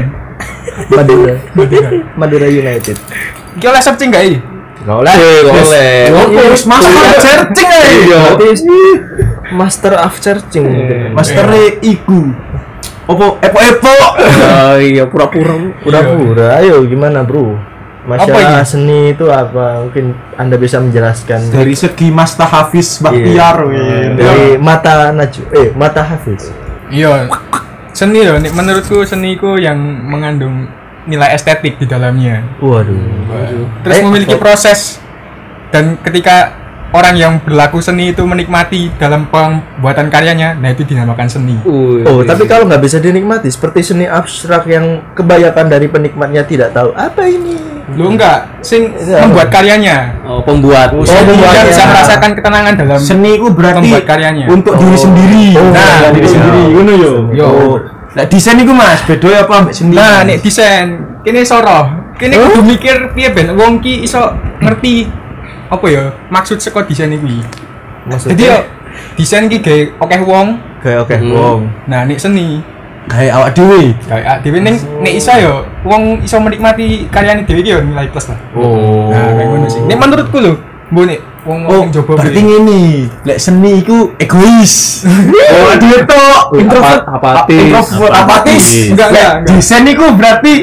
Madura. 0.94 1.36
Madura 2.16 2.48
United. 2.48 2.98
Iki 3.58 3.66
oleh 3.68 3.82
searching 3.84 4.10
gak 4.14 4.24
iki? 4.26 4.38
Gak 4.86 4.96
oleh. 4.98 5.14
Gak 5.14 5.66
oleh. 5.66 5.94
Oh, 6.10 6.50
wis 6.50 6.64
masuk 6.66 6.90
ke 6.90 7.18
searching 7.22 7.70
ae. 7.70 7.94
Iya. 8.08 8.22
Master 9.52 9.94
of 10.00 10.16
Searching. 10.16 10.66
Master 11.12 11.46
iku. 11.84 12.32
Opo 13.12 13.36
epo-epo. 13.44 13.92
Oh 13.92 14.76
iya, 14.80 15.04
pura-pura. 15.10 15.52
Pura-pura. 15.84 16.56
Ayo 16.64 16.88
gimana, 16.88 17.28
Bro? 17.28 17.71
Apa 18.02 18.18
Masalah 18.18 18.66
seni 18.66 19.14
itu 19.14 19.30
apa? 19.30 19.86
Mungkin 19.86 20.18
Anda 20.34 20.58
bisa 20.58 20.82
menjelaskan 20.82 21.54
Dari 21.54 21.78
segi 21.78 22.10
Mas 22.10 22.34
Hafiz 22.34 22.98
Baktiar 22.98 23.62
Iya. 23.62 23.70
weh. 23.70 24.06
dari 24.18 24.46
mata 24.58 25.14
Najwa 25.14 25.46
eh 25.54 25.70
mata 25.72 26.02
Hafiz. 26.02 26.50
Iya. 26.90 27.30
Seni 27.92 28.24
loh, 28.24 28.40
nih, 28.40 28.50
menurutku 28.50 29.04
seniku 29.04 29.54
yang 29.56 29.78
mengandung 29.78 30.66
nilai 31.04 31.36
estetik 31.36 31.78
di 31.78 31.86
dalamnya. 31.86 32.42
Waduh. 32.58 32.98
Terus 33.84 33.96
Eh, 33.96 34.04
memiliki 34.04 34.34
apa? 34.34 34.44
proses 34.44 34.98
dan 35.70 36.00
ketika 36.00 36.56
orang 36.92 37.16
yang 37.16 37.34
berlaku 37.38 37.80
seni 37.80 38.12
itu 38.12 38.24
menikmati 38.24 38.92
dalam 38.96 39.28
pembuatan 39.28 40.08
karyanya, 40.08 40.56
nah 40.56 40.68
itu 40.68 40.84
dinamakan 40.84 41.28
seni. 41.28 41.56
Wih. 41.62 42.04
Oh, 42.04 42.26
tapi 42.26 42.44
kalau 42.46 42.66
nggak 42.66 42.82
bisa 42.82 42.98
dinikmati 42.98 43.48
seperti 43.48 43.86
seni 43.86 44.06
abstrak 44.06 44.66
yang 44.66 45.06
kebanyakan 45.14 45.70
dari 45.70 45.86
penikmatnya 45.86 46.44
tidak 46.44 46.74
tahu 46.74 46.92
apa 46.92 47.24
ini. 47.24 47.71
Lu 47.94 48.08
enggak, 48.10 48.38
sing 48.60 48.92
Iya. 48.94 49.24
membuat 49.24 49.48
karyanya. 49.48 49.98
Oh, 50.24 50.40
pembuat. 50.42 50.92
Oh, 50.92 51.02
Sehingga 51.02 51.28
pembuatnya. 51.28 51.64
bisa 51.66 51.84
merasakan 51.84 52.30
ketenangan 52.34 52.74
dalam 52.76 53.00
Seni 53.00 53.32
ku 53.36 53.48
berarti 53.50 53.84
Membuat 53.84 54.06
karyanya. 54.06 54.46
untuk 54.48 54.74
diri 54.76 54.96
sendiri. 54.96 55.46
Oh, 55.56 55.70
Nah, 55.70 56.10
diri 56.10 56.22
iya. 56.22 56.32
sendiri 56.32 56.62
ngono 56.70 56.94
yo. 56.94 57.14
Yo. 57.32 57.48
Oh. 57.48 57.76
Lah 58.12 58.26
desain 58.26 58.58
iku 58.58 58.72
Mas, 58.72 59.00
beda 59.02 59.24
ya 59.26 59.40
apa 59.42 59.54
ambek 59.58 59.74
seni? 59.74 59.96
Nah, 59.96 60.22
nek 60.22 60.40
desain, 60.40 60.88
kini 61.22 61.42
soro. 61.42 61.88
Kini 62.14 62.36
kudu 62.36 62.62
mikir 62.62 62.96
piye 63.12 63.32
ben 63.32 63.56
wong 63.56 63.80
ki 63.80 64.04
iso 64.04 64.20
ngerti 64.60 65.08
apa 65.68 65.86
ya 65.88 66.04
maksud 66.28 66.60
saka 66.60 66.84
desain 66.84 67.10
iki. 67.10 67.40
Maksudnya 68.04 68.32
Jadi 68.32 68.44
yo 68.46 68.58
desain 69.16 69.46
ki 69.46 69.58
gawe 69.58 69.82
akeh 70.02 70.22
wong. 70.22 70.48
kayak 70.80 70.98
oke, 71.00 71.14
Hmm. 71.16 71.32
wong. 71.32 71.60
Nah, 71.86 72.04
nek 72.04 72.18
seni 72.18 72.60
kayak 73.08 73.34
awak 73.34 73.50
dhewe. 73.54 73.98
gawe 74.06 74.22
dhewe 74.40 74.58
ning 74.60 74.76
nek 75.02 75.14
iso 75.16 75.34
yo 75.36 75.54
wong 75.82 76.22
iso 76.22 76.38
menikmati 76.38 77.10
karyane 77.10 77.44
dhewe 77.44 77.62
ki 77.62 77.72
yo 77.72 77.80
nilai 77.82 78.08
plus 78.08 78.30
lah. 78.30 78.40
Oh. 78.54 79.10
Nah, 79.10 79.34
kayak 79.34 79.48
ngono 79.48 79.68
sih. 79.68 79.82
Nek 79.84 79.98
menurutku 79.98 80.38
lho, 80.38 80.54
mbok 80.90 81.04
nek 81.10 81.20
wong 81.42 81.60
Oh, 81.66 81.84
jobo 81.90 82.14
berarti 82.14 82.40
ngene. 82.40 82.82
Lek 83.26 83.38
seni 83.38 83.82
iku 83.82 84.14
egois. 84.16 85.04
oh, 85.58 85.74
dhewe 85.76 85.98
tok. 86.06 86.42
Wih, 86.54 86.62
Introvert, 86.62 87.02
apa- 87.04 87.34
apatis. 87.42 87.58
Introvert, 87.58 88.14
apatis. 88.14 88.66
Enggak, 88.94 89.10
Lek 89.10 89.22
enggak. 89.24 89.34
Desain 89.50 89.86
iku 89.86 90.06
berarti 90.14 90.54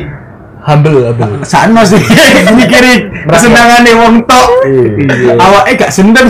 Humble, 0.58 1.00
humble. 1.00 1.40
sakno 1.48 1.80
sih 1.80 1.96
mikiri 2.58 2.94
kesenangane 3.24 3.90
wong 3.94 4.14
tok. 4.24 4.48
Iya. 4.68 5.32
Awake 5.38 5.74
gak 5.76 5.90
seneng. 5.90 6.28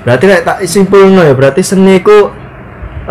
Berarti 0.00 0.24
kayak 0.24 0.42
tak 0.42 0.56
simpulno 0.64 1.20
ya, 1.20 1.36
berarti 1.36 1.60
seni 1.60 2.00
ku 2.00 2.32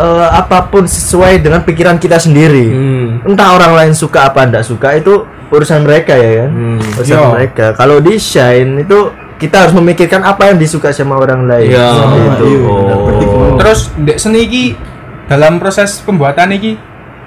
eh, 0.00 0.28
apa 0.32 0.64
pun 0.66 0.82
sesuai 0.82 1.38
dengan 1.38 1.60
pikiran 1.60 1.96
kita 1.96 2.16
sendiri. 2.16 2.66
Hmm. 2.66 3.06
Entah 3.22 3.52
orang 3.52 3.72
lain 3.74 3.92
suka 3.92 4.26
apa 4.26 4.42
enggak 4.42 4.64
suka 4.64 4.96
itu 4.96 5.22
urusan 5.48 5.84
mereka 5.84 6.14
ya 6.14 6.30
kan. 6.40 6.50
Hmm. 6.50 6.80
Urusan 6.96 7.14
Iya. 7.14 7.28
mereka. 7.30 7.66
Kalau 7.74 7.96
desain 8.00 8.68
itu 8.76 8.98
kita 9.36 9.56
harus 9.58 9.72
memikirkan 9.72 10.20
apa 10.20 10.48
yang 10.48 10.56
disuka 10.56 10.88
sama 10.90 11.16
orang 11.16 11.44
lain. 11.44 11.70
Iya. 11.70 11.86
Seperti 11.90 12.18
itu. 12.20 12.46
Iya, 12.46 12.60
Oh. 12.64 13.56
Terus 13.56 13.78
ndek 13.94 14.16
seni 14.16 14.40
iki 14.42 14.64
dalam 15.26 15.56
proses 15.56 16.00
pembuatan 16.00 16.50
iki 16.50 16.74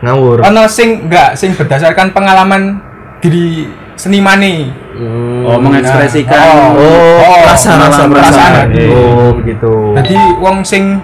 ngawur. 0.02 0.44
ono 0.44 0.68
sing 0.68 1.08
enggak 1.08 1.34
sing 1.34 1.54
berdasarkan 1.54 2.12
pengalaman 2.12 2.82
diri 3.18 3.70
senimane. 3.96 4.68
Hmm. 4.94 5.42
Oh, 5.44 5.58
mengekspresikan. 5.58 6.76
Oh, 6.76 6.78
Oh, 7.18 7.38
perasaan, 7.44 7.78
perasaan, 7.82 8.10
perasaan. 8.10 8.68
perasaan. 8.70 8.94
Oh, 8.94 9.30
begitu. 9.34 9.74
Jadi 9.96 10.16
wong 10.38 10.62
sing 10.62 11.02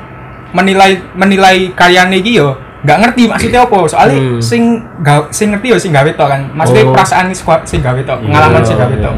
menilai 0.51 0.91
menilai 1.13 1.69
karyane 1.73 2.17
iki 2.17 2.37
yo 2.37 2.53
nggak 2.79 2.97
ngerti 3.03 3.23
maksudnya 3.27 3.67
apa 3.67 3.77
soalnya 3.85 4.17
Hmm. 4.17 4.39
sing 4.39 4.61
ga, 4.99 5.27
sing 5.29 5.51
ngerti 5.51 5.67
yo 5.67 5.77
sing 5.77 5.91
gawe 5.91 6.07
tok 6.15 6.27
kan 6.27 6.41
maksudnya 6.55 6.87
Oh. 6.87 6.93
perasaan 6.95 7.27
sing 7.63 7.79
gawe 7.79 7.99
tok 8.01 8.23
pengalaman 8.23 8.61
sing 8.63 8.79
gawe 8.79 8.87
iya. 8.89 9.03
tok 9.03 9.15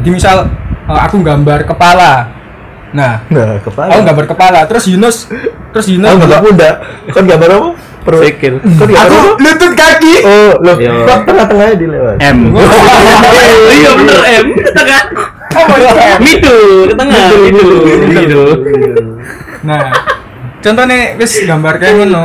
jadi 0.00 0.08
misal 0.08 0.36
eh, 0.88 1.00
aku 1.00 1.20
gambar 1.20 1.68
kepala 1.68 2.32
nah 2.88 3.20
Nah, 3.28 3.60
kepala. 3.60 3.92
aku 3.92 4.00
gambar 4.02 4.24
kepala 4.26 4.60
terus 4.64 4.88
Yunus 4.88 5.28
terus 5.70 5.86
Yunus 5.86 6.08
Oh, 6.08 6.16
gambar 6.16 6.40
pundak. 6.40 6.74
Kan 7.12 7.28
gambar 7.28 7.48
apa? 7.52 7.68
Perut. 8.00 8.24
Sikil. 8.24 8.54
Kan 8.56 8.88
Aku 8.88 9.36
lutut 9.36 9.72
kaki. 9.76 10.14
Oh, 10.24 10.56
loh. 10.64 10.76
Iya. 10.80 11.20
Tengah-tengahnya 11.28 11.76
dilewat? 11.76 12.16
M. 12.16 12.38
Iya 13.68 13.90
bener 13.92 14.18
M. 14.40 14.46
Tengah. 14.72 15.00
Oh, 15.52 15.76
iya. 15.76 16.16
Middle, 16.16 16.88
ke 16.88 16.94
tengah. 16.96 17.20
Middle. 18.08 18.48
Nah, 19.60 19.82
contohnya 20.60 21.14
wis 21.14 21.32
gambar 21.40 21.74
kayak 21.76 21.94
ngono. 21.98 22.24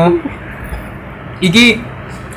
Iki 1.40 1.66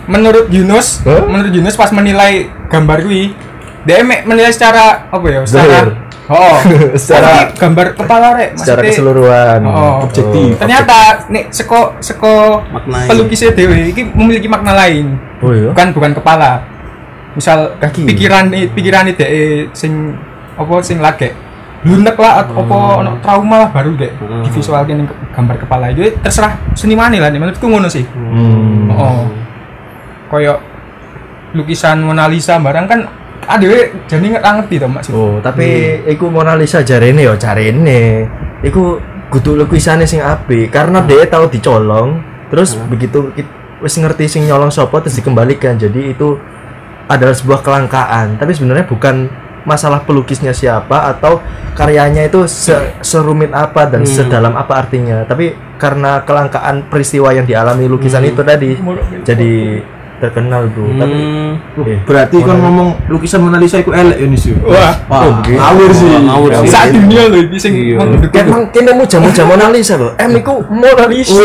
menurut 0.07 0.47
Yunus, 0.51 1.03
Hah? 1.03 1.27
menurut 1.27 1.53
Yunus 1.53 1.75
pas 1.75 1.91
menilai 1.91 2.51
gambar 2.67 3.03
kuwi, 3.03 3.35
dia 3.83 4.03
mek 4.03 4.27
menilai 4.27 4.51
secara 4.51 5.07
apa 5.07 5.27
ya? 5.27 5.41
Secara. 5.47 6.07
Oh, 6.27 6.59
Secara- 6.99 7.55
gambar 7.55 7.95
kepala 7.95 8.35
rek, 8.35 8.59
Secara 8.59 8.83
keseluruhan. 8.83 9.63
Oh, 9.63 10.03
objektif. 10.03 10.59
Ternyata 10.59 11.23
nek 11.31 11.55
seko 11.55 11.95
seko 12.03 12.67
Maknai. 12.67 13.07
pelukisnya 13.07 13.55
dewe 13.55 13.95
iki 13.95 14.03
memiliki 14.03 14.51
makna 14.51 14.75
lain. 14.75 15.15
Oh 15.39 15.55
iya. 15.55 15.71
Bukan 15.71 15.95
bukan 15.95 16.13
kepala. 16.19 16.67
Misal 17.39 17.79
Kaki. 17.79 18.11
pikiran 18.11 18.51
pikiran 18.75 19.07
dhek 19.07 19.31
sing 19.71 20.19
apa 20.57 20.75
sing 20.83 20.99
lagi 20.99 21.31
lunek 21.87 22.19
lah 22.19 22.43
atau 22.43 22.67
apa 22.67 22.77
ono 22.99 23.13
trauma 23.23 23.57
lah 23.63 23.69
baru 23.71 23.95
dek. 23.95 24.13
Hmm. 24.19 24.43
divisualkan 24.43 24.95
ning 24.99 25.09
gambar 25.31 25.57
kepala 25.63 25.95
itu 25.95 26.11
terserah 26.19 26.59
seniman 26.75 27.15
lah 27.15 27.31
nih 27.31 27.39
menurutku 27.39 27.67
ngono 27.71 27.87
sih. 27.87 28.03
Hmm. 28.03 28.91
oh. 28.91 29.31
Koyo 30.27 30.59
lukisan 31.55 32.03
Mona 32.03 32.27
Lisa 32.27 32.59
barang 32.59 32.87
kan 32.91 33.01
ada 33.47 33.63
jadi 34.11 34.25
nggak 34.27 34.43
ngerti 34.43 34.75
toh 34.83 34.91
maksud 34.91 35.13
Oh, 35.15 35.39
tapi 35.39 36.03
iku 36.11 36.27
Mona 36.27 36.59
Lisa 36.59 36.83
jarene 36.83 37.23
ya 37.23 37.39
jarene. 37.39 38.27
Iku 38.67 38.99
kudu 39.31 39.55
lukisannya 39.55 40.03
sing 40.03 40.19
apik 40.19 40.75
karena 40.75 40.99
dia 41.07 41.23
tahu 41.31 41.47
dicolong, 41.47 42.19
terus 42.51 42.75
begitu 42.91 43.31
kit- 43.39 43.55
wis 43.79 43.95
ngerti 43.95 44.27
sing 44.27 44.43
nyolong 44.51 44.75
sopo 44.75 44.99
terus 44.99 45.15
dikembalikan. 45.15 45.79
Jadi 45.79 46.11
itu 46.11 46.35
adalah 47.07 47.35
sebuah 47.39 47.63
kelangkaan, 47.63 48.35
tapi 48.35 48.51
sebenarnya 48.51 48.91
bukan 48.91 49.31
masalah 49.67 50.07
pelukisnya 50.07 50.55
siapa 50.55 51.11
atau 51.11 51.43
karyanya 51.75 52.25
itu 52.25 52.47
se- 52.47 52.95
serumit 53.03 53.51
apa 53.51 53.91
dan 53.91 54.07
sedalam 54.07 54.55
apa 54.55 54.87
artinya. 54.87 55.27
Tapi 55.27 55.53
karena 55.77 56.23
kelangkaan 56.25 56.87
peristiwa 56.89 57.35
yang 57.35 57.45
dialami 57.45 57.85
lukisan 57.85 58.25
itu 58.25 58.41
tadi 58.41 58.79
jadi 59.27 59.53
terkenal 60.17 60.73
bro 60.73 60.89
tapi 60.97 61.17
Hmm. 61.17 61.85
eh, 61.85 62.01
Berarti 62.03 62.41
kan 62.41 62.57
ngomong 62.57 62.89
lukisan 63.07 63.45
Mona 63.45 63.61
Lisa 63.61 63.79
itu 63.79 63.93
elek 63.93 64.17
ya 64.17 64.27
Nis. 64.27 64.49
Wah. 64.65 64.97
Wah, 65.07 65.45
ngawur 65.45 65.91
sih. 65.93 66.09
ngawur 66.09 66.51
sih. 66.65 66.69
Saat 66.69 66.89
dunia 66.91 67.29
lho 67.29 67.37
iki 67.45 67.59
sing 67.61 67.73
Iya. 67.77 68.01
mengunduk 68.01 68.33
Kayak 68.33 68.49
emang 68.49 68.63
kene 68.73 68.93
muja-muja 68.93 69.43
Mona 69.45 69.69
Lisa 69.69 69.95
loh. 69.97 70.13
M 70.17 70.31
iku 70.35 70.65
Mona 70.69 71.05
Lisa. 71.07 71.37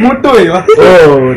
mutu 0.00 0.32
ya. 0.40 0.58
Oh, 0.80 1.34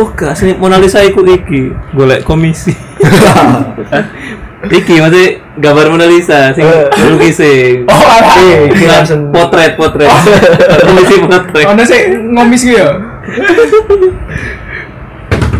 Oh 0.00 0.08
gak 0.16 0.32
sih 0.32 0.56
Mona 0.56 0.80
Lisa 0.80 1.04
iku 1.04 1.22
iki 1.22 1.70
golek 1.92 2.24
komisi. 2.24 2.72
iki 4.68 5.00
maksudnya 5.00 5.40
gambar 5.56 5.88
Mona 5.88 6.04
Lisa 6.04 6.52
sing 6.52 6.68
lukis 7.08 7.40
sing. 7.40 7.84
Oh, 7.88 7.96
iya, 8.44 8.68
iki 8.68 8.84
Nah, 8.84 9.00
langsung 9.00 9.32
potret 9.32 9.80
potret. 9.80 10.12
Komisi 10.86 11.16
potret. 11.24 11.64
Ono 11.64 11.82
sik 11.88 12.12
ngomis 12.12 12.68
ku 12.68 12.72
ya. 12.76 12.88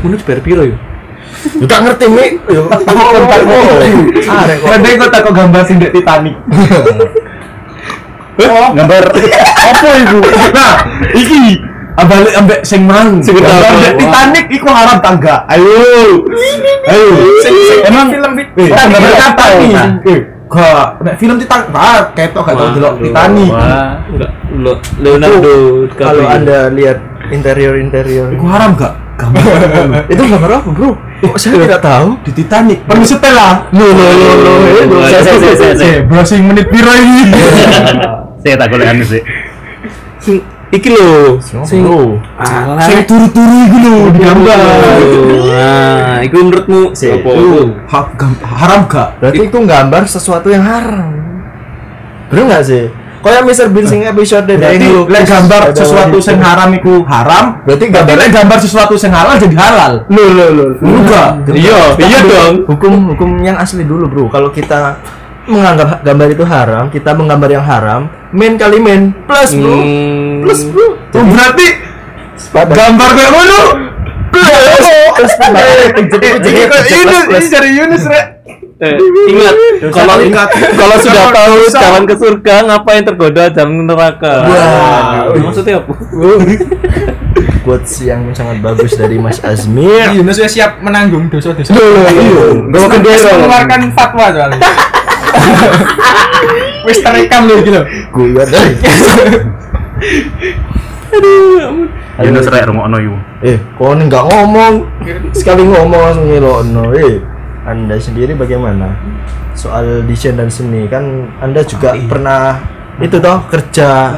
Ngono 0.05 0.17
dibayar 0.17 0.41
piro 0.45 0.63
yo? 0.69 0.77
Enggak 1.57 1.81
ngerti 1.85 2.07
mi. 2.13 2.37
Yo, 2.53 2.69
tempat 2.69 3.41
ngono. 3.49 3.73
Arek 4.21 4.57
kok. 4.61 4.69
Kadang 4.69 5.01
kok 5.01 5.09
tak 5.09 5.21
kok 5.25 5.33
gambar 5.33 5.65
sing 5.65 5.81
dek 5.81 5.97
Titanic. 5.97 6.37
Oh, 8.41 8.73
gambar 8.73 9.05
apa 9.13 9.89
iku? 10.01 10.21
Nah, 10.53 10.73
iki 11.13 11.61
abalik 11.99 12.35
ambek 12.39 12.61
sing 12.63 12.87
mang. 12.87 13.19
Sing 13.25 13.35
Titanic 13.99 14.47
iku 14.53 14.69
haram 14.71 14.99
tangga. 15.03 15.47
Ayo. 15.51 16.23
Ayo. 16.87 17.09
Emang 17.87 18.07
film. 18.13 18.33
Eh, 18.39 18.69
Kan 18.71 18.87
gambar 18.93 19.11
apa 19.15 19.25
apa, 19.35 19.45
nih? 19.59 19.73
Eh, 20.07 20.21
Gak, 20.51 21.07
nek 21.07 21.15
film 21.15 21.39
Titanic, 21.39 21.71
ah, 21.71 22.11
ketok 22.11 22.43
gak 22.43 22.55
tau 22.59 22.69
delok 22.75 22.95
Titanic. 22.99 23.51
Leonardo 24.99 25.87
Kalau. 25.95 26.27
Anda 26.27 26.67
lihat 26.75 26.99
interior-interior 27.31 28.35
Iku 28.35 28.51
haram 28.51 28.75
gak? 28.75 28.99
Gambar 29.15 30.11
itu 30.11 30.23
gambar 30.27 30.51
apa, 30.59 30.69
Bro? 30.75 30.91
Kok 31.23 31.37
saya 31.39 31.61
tidak 31.61 31.85
tahu? 31.85 32.19
di 32.27 32.33
Titanic. 32.35 32.83
Perlu 32.83 33.05
setel 33.07 33.31
lah. 33.31 33.63
Lo 33.71 33.85
lo 33.85 34.07
lo 34.11 34.31
lo. 34.43 34.53
Saya 35.07 35.23
saya 35.23 35.39
saya 35.55 35.75
saya. 35.77 35.87
Eh, 35.87 35.97
browsing 36.09 36.43
menit 36.43 36.67
piro 36.67 36.91
ini? 36.99 37.31
Saya 38.43 38.55
tak 38.59 38.69
boleh 38.75 38.91
anu 38.91 39.05
sih. 39.07 39.23
Sing 40.71 40.79
iki 40.79 40.89
lho. 40.89 41.43
Sing 41.43 41.83
Bro. 41.83 42.23
alah. 42.39 42.79
Saya 42.79 43.03
turu-turu 43.03 43.57
iku 43.67 43.77
lho 43.83 43.97
di 44.15 44.19
gambar. 44.23 44.59
Nah, 45.51 46.23
iku 46.23 46.37
menurutmu? 46.41 46.81
Lu, 47.27 47.75
ha- 47.91 48.11
haram 48.47 48.87
gak? 48.87 49.19
Berarti 49.19 49.51
itu 49.51 49.59
gambar 49.59 50.03
sesuatu 50.07 50.47
yang 50.47 50.63
haram. 50.63 51.11
Bener 52.31 52.45
nggak 52.47 52.63
sih? 52.63 52.87
Kayak 53.21 53.43
Mr. 53.45 53.69
Bean 53.69 53.85
sing 53.85 54.01
episode 54.01 54.49
Berarti 54.49 54.81
yang 54.81 55.05
lek 55.05 55.29
gambar 55.29 55.77
sesuatu 55.77 56.17
sing 56.25 56.41
haram 56.41 56.73
iku 56.73 57.05
haram. 57.05 57.61
Berarti 57.69 57.91
Berarti 57.91 57.93
gambar 57.93 58.15
lek 58.17 58.31
gambar 58.33 58.59
sesuatu 58.63 58.95
sing 58.97 59.13
halal 59.13 59.37
jadi 59.37 59.57
halal. 59.61 59.93
lo 60.09 60.25
lo 60.33 60.47
lo. 60.55 60.67
Enggak. 60.81 61.45
Iya, 61.53 61.99
iya 62.01 62.19
dong. 62.25 62.55
Hukum 62.65 63.13
hukum 63.13 63.31
yang 63.45 63.61
asli 63.61 63.85
dulu, 63.85 64.09
Bro. 64.09 64.25
Kalau 64.33 64.49
kita 64.49 64.97
menganggap 65.49 66.05
gambar 66.05 66.29
itu 66.33 66.45
haram, 66.45 66.85
kita 66.93 67.11
menggambar 67.17 67.51
yang 67.51 67.65
haram, 67.65 68.11
main 68.33 68.55
kali 68.61 68.77
main 68.81 69.13
plus, 69.25 69.57
Bro. 69.57 69.73
Hmm. 69.73 70.45
Plus, 70.45 70.61
Bro. 70.69 70.87
Oh, 71.17 71.25
berarti 71.27 71.67
Sepadan. 72.37 72.75
gambar 72.77 73.11
kayak 73.17 73.31
ngono. 73.33 73.63
Plus 74.31 75.33
jadi 76.11 76.29
jadi 76.41 76.51
Ini 76.55 77.03
ini 77.03 77.17
plus. 77.29 77.47
dari 77.51 77.71
Yunus 77.77 78.05
rek. 78.07 78.27
Eh, 78.81 78.97
ingat 79.29 79.55
kalau 79.93 80.25
ingat. 80.25 80.49
kalau 80.73 80.97
sudah 81.05 81.29
tahu 81.29 81.53
jalan 81.69 82.03
ke 82.09 82.15
surga 82.17 82.55
ngapain 82.65 83.05
tergoda 83.05 83.53
jalan 83.53 83.85
neraka 83.85 84.49
Wah. 84.49 85.37
maksudnya 85.37 85.85
apa 85.85 85.93
Quotes 87.61 88.01
yang 88.01 88.25
sangat 88.33 88.65
bagus 88.65 88.97
dari 88.97 89.21
Mas 89.21 89.37
Azmir. 89.45 90.17
Yunus 90.17 90.41
wis 90.41 90.57
siap 90.57 90.81
menanggung 90.81 91.29
dosa-dosa. 91.29 91.77
Iya. 91.77 92.57
Wis 92.73 92.85
wis 92.89 93.21
mengeluarkan 93.29 93.81
fatwa 93.93 94.33
soalnya. 94.33 94.65
Wis 96.87 96.99
terekam 97.05 97.47
lho 97.49 97.57
gitu. 97.63 97.81
Gue 98.15 98.45
dari. 98.49 98.73
Yunus 102.21 102.47
rek 102.53 102.69
rungokno 102.69 102.99
yu. 103.01 103.15
Eh, 103.45 103.57
kau 103.77 103.93
ini 103.97 104.09
nggak 104.09 104.25
ngomong. 104.29 104.75
Sekali 105.33 105.65
ngomong 105.65 106.01
langsung 106.01 106.27
ngelokno. 106.29 106.85
Eh, 106.97 107.21
anda 107.69 108.01
sendiri 108.01 108.33
bagaimana 108.33 108.97
soal 109.53 110.09
desain 110.09 110.33
dan 110.33 110.49
seni 110.49 110.89
kan 110.89 111.29
Anda 111.45 111.61
juga 111.61 111.93
pernah 112.09 112.57
itu 113.01 113.21
toh 113.21 113.45
kerja 113.53 114.17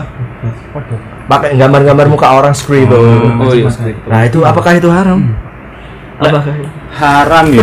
pakai 1.27 1.55
gambar-gambar 1.59 2.07
muka 2.07 2.39
orang 2.39 2.55
scribble. 2.55 2.99
oh 3.43 3.55
iya 3.55 3.67
Nah 4.07 4.21
itu 4.27 4.47
apakah 4.47 4.79
itu 4.79 4.87
haram? 4.91 5.35
Apakah? 6.23 6.55
Haram 6.95 7.47
ya. 7.51 7.63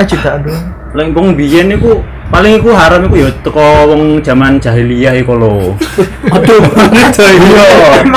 Aja 0.00 0.16
tak 0.20 0.34
aduh. 0.44 0.58
Lek 0.96 1.12
wong 1.16 1.36
biyen 1.36 1.72
iku 1.72 2.04
paling 2.26 2.58
iku 2.58 2.74
haram 2.74 3.06
iku 3.06 3.16
ya 3.22 3.30
teko 3.40 3.62
wong 3.86 4.18
zaman 4.20 4.58
jahiliyah 4.58 5.14
iku 5.16 5.38
lho. 5.38 5.72
aduh 6.34 6.60
Iya. 7.16 7.66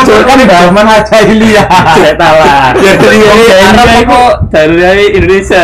Soalnya 0.02 0.26
kan 0.26 0.40
zaman 0.50 0.86
jahiliyah. 1.06 1.66
Saya 1.70 2.14
salah. 2.18 2.74
Jahiliyah 2.74 3.70
Arab 3.70 3.88
apa 4.04 4.20
Jahiliyah 4.50 4.94
Indonesia 5.14 5.64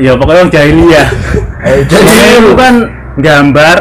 Ya 0.00 0.12
pokoknya 0.16 0.40
wong 0.48 0.52
jahiliyah. 0.52 1.06
Eh, 1.60 1.78
Jadi 1.84 2.14
itu 2.40 2.52
kan 2.56 2.74
gambar 3.20 3.76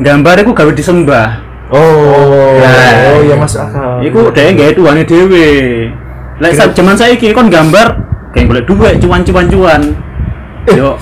gambar 0.00 0.34
iku 0.44 0.52
gawe 0.52 0.72
disembah. 0.76 1.40
oh, 1.72 2.60
Nah. 2.60 3.16
oh 3.16 3.20
ya 3.24 3.34
masuk 3.36 3.64
akal. 3.64 4.04
Iku 4.04 4.28
dhek 4.28 4.60
gawe 4.60 4.72
tuane 4.76 5.02
dhewe. 5.08 5.48
Lek 6.40 6.52
zaman 6.52 6.96
saiki 6.98 7.32
kon 7.32 7.48
gambar 7.48 7.96
kayak 8.36 8.44
golek 8.50 8.64
duit 8.68 8.94
cuan-cuan 9.00 9.46
cuan. 9.48 9.82
Yo, 10.68 10.96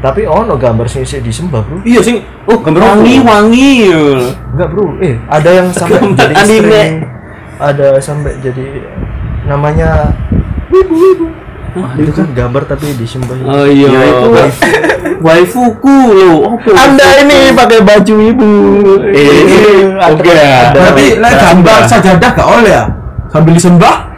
Tapi 0.00 0.24
ono 0.24 0.56
gambar 0.56 0.88
sing 0.88 1.04
sing 1.04 1.20
disembah, 1.20 1.60
Bro. 1.60 1.84
iya 1.84 2.00
sing 2.00 2.24
oh 2.44 2.56
gambar 2.56 2.80
wangi 2.80 3.20
wangi 3.20 3.72
Enggak, 4.50 4.68
Bro. 4.72 4.96
Eh, 4.98 5.20
ada 5.28 5.50
yang 5.52 5.68
sampai 5.70 6.00
Gambar 6.00 6.16
jadi 6.18 6.34
anime. 6.34 6.48
streaming. 6.48 6.92
Ada 7.60 7.86
sampai 8.00 8.32
jadi 8.40 8.66
namanya 9.44 10.16
wibu-wibu. 10.68 11.28
itu 11.94 12.10
kan 12.10 12.26
gambar 12.32 12.66
tapi 12.66 12.98
disembah. 12.98 13.36
oh 13.46 13.62
iya 13.62 13.86
Ya, 13.86 14.02
itu 14.02 14.28
waifuku 15.20 15.96
lo 16.10 16.58
Anda 16.66 17.22
ini 17.22 17.54
pakai 17.54 17.78
baju 17.80 18.14
ibu. 18.18 18.52
Eh, 19.06 19.86
oke. 19.94 20.32
Ada- 20.34 20.74
Berarti 20.74 21.06
lek 21.14 21.32
gambar 21.36 21.78
sajadah 21.86 22.30
gak 22.34 22.48
oleh 22.48 22.72
ya? 22.72 22.84
Sambil 23.30 23.54
disembah? 23.54 24.09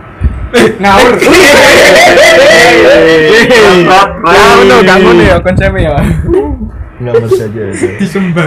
Ngawur. 0.52 1.12
Ngawur 4.22 4.62
tuh 4.68 4.78
ngono 5.00 5.22
ya 5.22 5.36
konsepnya 5.40 5.80
ya. 5.80 5.96
saja. 7.34 7.62
Disembah. 7.98 8.46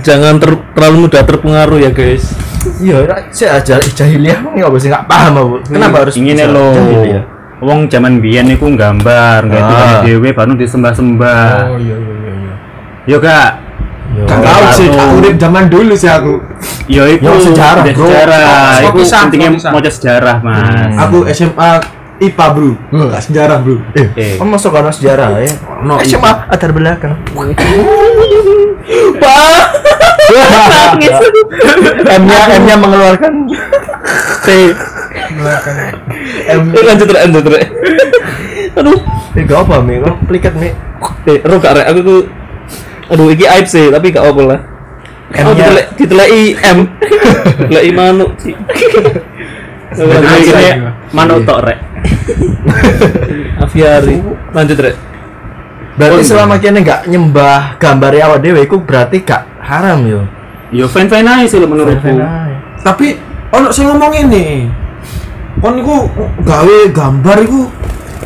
jangan 0.00 0.40
ter- 0.40 0.64
terlalu 0.72 0.96
mudah 1.04 1.22
terpengaruh 1.26 1.76
ya 1.76 1.90
guys 1.92 2.32
Iya, 2.80 3.04
ra- 3.06 3.28
saya 3.30 3.60
aja 3.62 3.78
jahiliyah 3.78 4.42
nggak 4.42 4.70
bisa 4.74 4.90
nggak 4.90 5.06
paham 5.06 5.32
aku. 5.38 5.54
Kenapa 5.70 6.02
harus 6.02 6.18
ingin 6.18 6.50
lo. 6.50 6.74
Wong 7.62 7.88
zaman 7.88 8.18
biyen 8.20 8.50
iku 8.52 8.68
gambar, 8.74 9.48
gawe 9.48 9.62
Ah. 9.64 10.02
dhewe 10.04 10.34
baru 10.34 10.58
disembah-sembah. 10.58 11.78
iya 11.78 11.94
iya 11.94 11.96
iya. 11.96 12.32
iya. 12.36 12.54
Yo 13.06 13.16
kak, 13.16 13.50
Gak 14.24 14.40
tahu 14.40 14.64
sih, 14.72 14.88
aku 14.88 15.14
urip 15.20 15.34
zaman 15.36 15.68
dulu 15.68 15.92
sih 15.92 16.08
aku. 16.08 16.40
yo 16.86 17.04
iku 17.04 17.26
Yo, 17.26 17.36
sejarah, 17.42 17.82
udah 17.82 17.92
bro. 17.92 18.06
Sejarah, 18.06 18.40
bisa, 18.94 19.16
pentingnya 19.26 19.50
mau 19.68 19.80
sejarah, 19.82 20.36
Mas. 20.40 20.94
Aku 21.04 21.18
SMA 21.28 21.70
IPA 22.16 22.46
bro, 22.54 22.70
gak 23.12 23.22
sejarah 23.22 23.58
bro. 23.60 23.76
Eh, 23.92 24.06
Eh. 24.16 24.34
oh, 24.40 24.48
masuk 24.48 24.72
karena 24.72 24.88
sejarah 24.88 25.36
ya? 25.36 25.52
No, 25.84 26.00
SMA 26.00 26.32
latar 26.48 26.72
belakang. 26.72 27.12
M-nya 32.06 32.40
M-nya 32.56 32.76
mengeluarkan 32.78 33.32
T. 34.42 34.48
M. 36.46 36.62
eh 36.70 36.82
lanjut 36.84 37.08
lanjut 37.10 37.44
aduh 38.76 38.98
Eh, 39.36 39.44
gak 39.44 39.68
apa, 39.68 39.84
Mi. 39.84 40.00
Kau 40.00 40.16
plikat, 40.24 40.56
Mi. 40.56 40.72
eh 41.28 41.38
ro 41.44 41.60
gak 41.60 41.76
rek 41.76 41.86
aku 41.92 42.00
tuh 42.00 42.20
aduh 43.06 43.30
iki 43.30 43.46
aib 43.46 43.66
sih 43.66 43.90
tapi 43.90 44.10
gak 44.10 44.26
apa 44.26 44.42
lah. 44.42 44.60
Oh, 45.42 45.52
M 45.58 45.66
diteleki 45.98 47.90
manuk 47.90 48.30
sih 48.42 48.54
Jadi 49.96 50.06
Lanjut, 50.06 50.54
ini 50.54 50.70
Rek. 50.70 50.76
manuk 51.10 51.38
tok 51.42 51.66
rek. 51.66 51.78
Aviari 53.64 54.16
lanjut 54.54 54.78
rek 54.78 54.96
Berarti 55.96 56.20
Oh, 56.20 56.22
selama 56.22 56.60
kini 56.60 56.84
gak 56.84 57.08
nyembah 57.08 57.80
gambar 57.80 58.12
awak 58.20 58.44
dewe, 58.44 58.68
itu 58.68 58.76
berarti 58.84 59.24
gak 59.24 59.48
haram 59.64 60.04
yo. 60.04 60.20
Yo 60.68 60.84
fan-fan 60.84 61.24
aja 61.24 61.48
sih 61.48 61.56
lo 61.56 61.64
menurutku. 61.64 62.12
Tapi 62.84 63.16
ono 63.48 63.72
sing 63.72 63.88
ngomong 63.88 64.12
ini. 64.12 64.68
Kon 65.56 65.80
iku 65.80 66.04
gawe 66.44 66.76
gambar 66.92 67.36
iku 67.48 67.72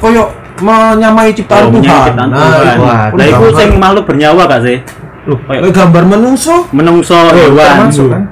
koyo 0.02 0.34
menyamai 0.60 1.30
ciptaan 1.30 1.66
Oh, 1.66 1.70
Tuhan. 1.72 1.84
ciptaan 2.06 2.28
Nah, 2.28 2.38
Tuhan. 2.38 2.64
itu. 2.70 2.82
Wah, 2.82 3.00
iku 3.08 3.20
gambar- 3.42 3.56
sing 3.56 3.70
makhluk 3.76 4.04
bernyawa 4.06 4.42
gak 4.46 4.62
sih? 4.62 4.76
Loh, 5.22 5.38
kayak- 5.42 5.72
gambar 5.72 6.02
menungso. 6.06 6.54
Menungso 6.70 7.12
Oh, 7.14 7.28
hewan. 7.30 7.66
termasuk 7.76 8.06
kan? 8.08 8.22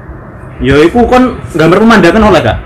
Ya 0.59 0.75
iku 0.81 1.01
kon 1.05 1.25
gambar 1.53 1.79
pemandangan 1.79 2.23
oleh 2.25 2.43
gak? 2.43 2.59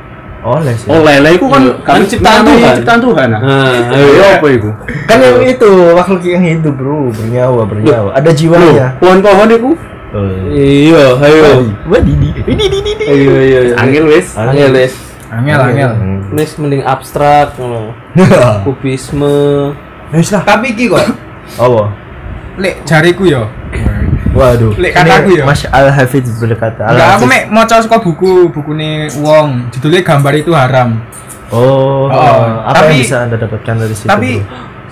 oleh 0.42 0.75
sih 0.75 0.90
Oleh 0.90 1.22
lah 1.22 1.31
iku 1.31 1.46
kan 1.46 1.62
Iya, 1.62 1.75
kan 1.81 1.94
kan 1.94 2.03
ciptaan 2.05 2.42
Tuhan. 2.42 2.75
Ciptaan 2.75 3.01
Tuhan. 3.01 3.29
ah. 3.31 3.38
Nah, 3.38 3.70
Ya 3.94 3.94
ayo. 3.94 4.27
apa 4.35 4.48
iku? 4.51 4.70
kan 5.07 5.16
yang 5.16 5.38
itu 5.40 5.70
makhluk 5.92 6.20
yang 6.20 6.42
hidup 6.42 6.75
bro 6.75 6.98
bernyawa 7.09 7.62
bernyawa 7.62 8.11
ada 8.11 8.31
jiwanya 8.33 8.98
Pohon-pohon 8.98 9.48
iku 9.53 9.70
Oh. 10.12 10.29
Iya, 10.51 11.16
ayo. 11.16 11.72
Wah, 11.87 11.96
di 11.98 12.12
di 12.12 12.29
di 12.37 12.53
di 12.53 12.66
di 12.68 12.92
di. 12.92 13.05
Iya, 13.07 13.37
iya, 13.40 13.61
iya. 13.64 13.75
angel 13.79 14.05
wis. 14.05 14.37
Angel, 14.37 14.68
wis. 14.70 14.92
Angel 15.31 15.57
angel. 15.57 15.90
Wis 16.33 16.57
mending 16.57 16.81
abstrak 16.83 17.55
ngono. 17.55 17.92
Kubisme. 18.64 19.73
Wis 20.11 20.29
lah. 20.29 20.42
Tapi 20.42 20.73
iki 20.73 20.88
kok 20.88 21.01
Oh, 21.59 21.85
lek 22.57 22.81
jariku 22.83 23.27
yo. 23.27 23.45
waduh. 24.33 24.73
Lek 24.75 24.92
kataku 24.92 25.37
ya. 25.37 25.45
Mas 25.45 25.64
Al 25.66 25.88
Hafidz 25.88 26.33
berkata. 26.38 26.85
Al 26.85 26.97
Enggak 26.97 27.09
aku 27.11 27.16
Hafiz. 27.18 27.29
mek 27.29 27.42
maca 27.49 27.77
saka 27.79 27.97
buku 27.99 28.49
bukune 28.49 28.90
wong 29.18 29.68
judulnya 29.71 30.01
gambar 30.01 30.33
itu 30.35 30.53
haram. 30.53 31.05
Oh, 31.53 32.09
Oh, 32.09 32.64
apa 32.64 32.73
tapi- 32.81 32.97
yang 32.97 33.05
bisa 33.05 33.16
anda 33.23 33.37
dapatkan 33.37 33.75
dari 33.77 33.92
situ? 33.92 34.09
tapi 34.09 34.40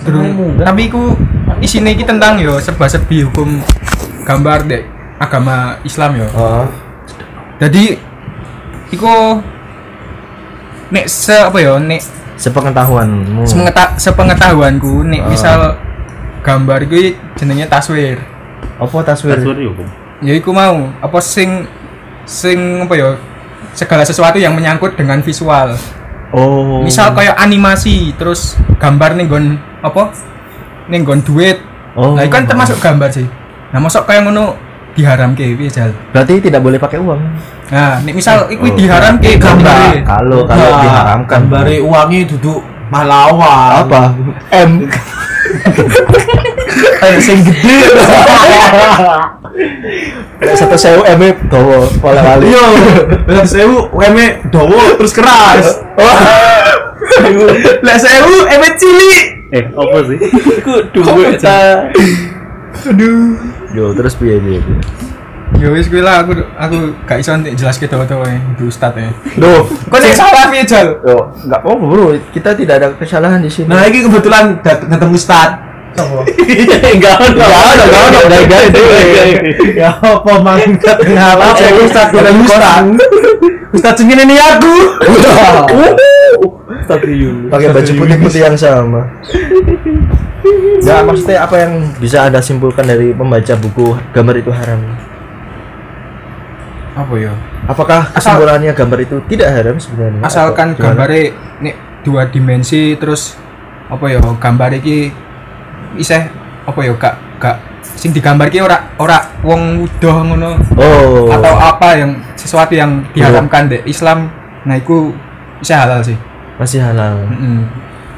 durung 0.01 0.57
tapi 0.57 0.81
iku 0.85 1.17
isine 1.57 1.89
iki 1.91 2.05
tentang 2.05 2.37
yo 2.37 2.57
serba-serbi 2.57 3.25
hukum 3.25 3.61
gambar 4.21 4.65
dek 4.65 4.83
agama 5.17 5.81
Islam 5.81 6.17
yo. 6.17 6.27
Oh, 6.31 6.65
Jadi 7.57 7.97
iku 8.91 9.41
nek 10.91 11.05
se 11.07 11.33
apa 11.33 11.57
yo 11.57 11.79
nek 11.79 12.03
sepengetahuanmu. 12.35 13.47
semengeta, 13.47 13.95
sepengetahuanku 13.95 15.07
nek 15.07 15.21
Ah. 15.23 15.29
misal 15.31 15.59
gambar 16.41 16.83
iku 16.85 16.95
jenenge 17.37 17.65
taswir. 17.71 18.17
apa 18.81 18.95
taswir? 19.05 19.37
Taswir 19.37 19.57
yo. 19.61 19.71
Ya 20.21 20.33
iku 20.37 20.51
mau 20.53 20.89
apa 21.01 21.17
sing 21.21 21.65
sing 22.25 22.85
apa 22.85 22.93
yo 22.97 23.09
segala 23.71 24.03
sesuatu 24.03 24.37
yang 24.41 24.53
menyangkut 24.57 24.97
dengan 24.97 25.21
visual. 25.21 25.77
Oh. 26.31 26.81
Misal 26.81 27.11
kayak 27.11 27.35
animasi 27.37 28.15
terus 28.15 28.55
gambar 28.79 29.15
nih 29.19 29.25
gon 29.27 29.45
apa? 29.83 30.11
Ning 30.89 31.03
gon 31.05 31.21
duit. 31.21 31.59
Oh. 31.93 32.15
Nah, 32.15 32.23
itu 32.23 32.31
kan 32.31 32.47
termasuk 32.47 32.79
gambar 32.79 33.11
sih. 33.11 33.27
Nah, 33.71 33.79
masuk 33.83 34.07
kayak 34.07 34.23
ngono 34.23 34.55
diharamke 34.91 35.43
piye 35.55 35.67
jal. 35.67 35.87
Berarti 36.11 36.39
tidak 36.39 36.59
boleh 36.59 36.75
pakai 36.75 36.97
uang. 36.97 37.19
Nah, 37.71 37.99
nek 37.99 38.11
misal 38.11 38.47
iku 38.47 38.67
Oh. 38.67 38.73
diharamke 38.73 39.35
Gambar. 39.35 39.63
gambare. 39.63 39.99
Kalau 40.03 40.39
kalau 40.43 40.67
Nah, 40.67 40.79
diharamkan. 40.81 41.39
Gambare 41.47 41.75
uangnya 41.79 42.19
duduk 42.27 42.59
pahlawan. 42.87 43.69
apa? 43.81 44.01
M. 44.51 44.71
Kayak 47.01 47.19
sing 47.19 47.41
gede. 47.41 47.77
Kayak 50.37 50.55
satu 50.57 50.75
sewu 50.75 51.01
M 51.03 51.21
dawa 51.47 51.77
pola 51.99 52.21
kali. 52.21 52.49
Iya, 52.49 52.65
lek 53.27 53.45
sewu 53.45 53.89
weme 53.91 54.39
dawa 54.49 54.95
terus 54.97 55.13
keras. 55.13 55.65
Lek 57.81 57.97
sewu 57.99 58.35
eme 58.47 58.67
cilik. 58.77 59.23
Eh, 59.51 59.63
apa 59.67 59.97
sih? 60.07 60.17
Iku 60.61 60.73
duwe 60.95 61.35
ta. 62.71 63.09
Yo 63.71 63.91
terus 63.93 64.15
piye 64.15 64.39
piye. 64.39 64.59
piye? 64.59 64.79
Ya 65.59 65.67
wis 65.69 65.91
kuwi 65.91 65.99
lah 65.99 66.23
aku 66.23 66.31
aku 66.57 66.75
gak 67.03 67.19
iso 67.21 67.35
nek 67.35 67.53
jelaske 67.53 67.85
dawa-dawa 67.85 68.23
itu 68.55 68.65
ustaz 68.65 68.95
ya. 68.95 69.11
Loh, 69.37 69.67
Kok 69.67 69.99
nek 69.99 70.15
salah 70.15 70.47
piye 70.47 70.63
jal? 70.63 70.97
yo 71.03 71.29
enggak 71.37 71.59
apa-apa, 71.61 71.83
Bro. 71.85 72.05
Kita 72.31 72.55
tidak 72.55 72.75
ada 72.81 72.87
kesalahan 72.95 73.43
di 73.43 73.51
sini. 73.51 73.67
Nah, 73.67 73.83
ini 73.85 74.01
kebetulan 74.01 74.63
dat- 74.63 74.87
ketemu 74.87 75.13
Ustad. 75.13 75.70
Enggak 75.91 76.07
ono. 76.07 76.21
Enggak 76.23 77.15
ada, 77.19 77.83
enggak 77.83 78.05
ada, 78.07 78.37
enggak 78.39 78.61
ada. 78.67 78.81
Ya 79.75 79.89
apa 79.99 80.33
mangkat 80.39 80.97
ngapa 81.03 81.45
saya 81.59 81.71
Ustad 81.83 82.07
ketemu 82.15 82.43
Ustad. 82.47 82.83
Ustad 83.71 83.93
sing 83.99 84.07
ini 84.11 84.35
aku. 84.39 84.73
Stadion. 86.81 87.47
pakai 87.47 87.71
baju 87.71 87.91
putih-putih 88.03 88.41
yang 88.41 88.57
sama. 88.57 89.07
Ya 90.81 91.05
maksudnya 91.05 91.45
apa 91.45 91.55
yang 91.61 91.73
bisa 92.01 92.25
anda 92.25 92.41
simpulkan 92.41 92.89
dari 92.89 93.13
membaca 93.13 93.53
buku 93.55 93.95
gambar 94.11 94.35
itu 94.41 94.51
haram? 94.51 94.81
Apa 96.97 97.13
ya? 97.15 97.31
Apakah 97.69 98.11
kesimpulannya 98.11 98.73
gambar 98.73 98.99
itu 99.05 99.21
tidak 99.31 99.53
haram 99.53 99.77
sebenarnya? 99.77 100.21
Asalkan 100.25 100.75
gambare 100.75 101.31
nek 101.61 101.75
dua 102.01 102.27
dimensi 102.27 102.97
terus 102.97 103.37
apa 103.87 104.09
ya 104.09 104.19
gambar 104.19 104.71
iki 104.81 105.13
isih 105.93 106.27
apa 106.61 106.79
ya 106.79 106.93
gak 106.93 107.15
gak 107.37 107.57
sing 107.81 108.11
digambar 108.11 108.47
ki 108.47 108.61
ora 108.61 108.93
ora 108.95 109.17
wong 109.41 109.83
udah 109.83 110.15
ngono 110.23 110.51
Oh. 110.77 111.27
atau 111.27 111.53
apa 111.53 111.97
yang 111.97 112.11
sesuatu 112.33 112.71
yang 112.71 113.01
diharamkan 113.11 113.67
deh 113.67 113.81
Islam 113.83 114.29
nah 114.63 114.75
itu 114.75 115.11
bisa 115.57 115.77
halal 115.79 116.01
sih 116.01 116.17
masih 116.57 116.77
halal. 116.77 117.25
Mm-mm. 117.25 117.65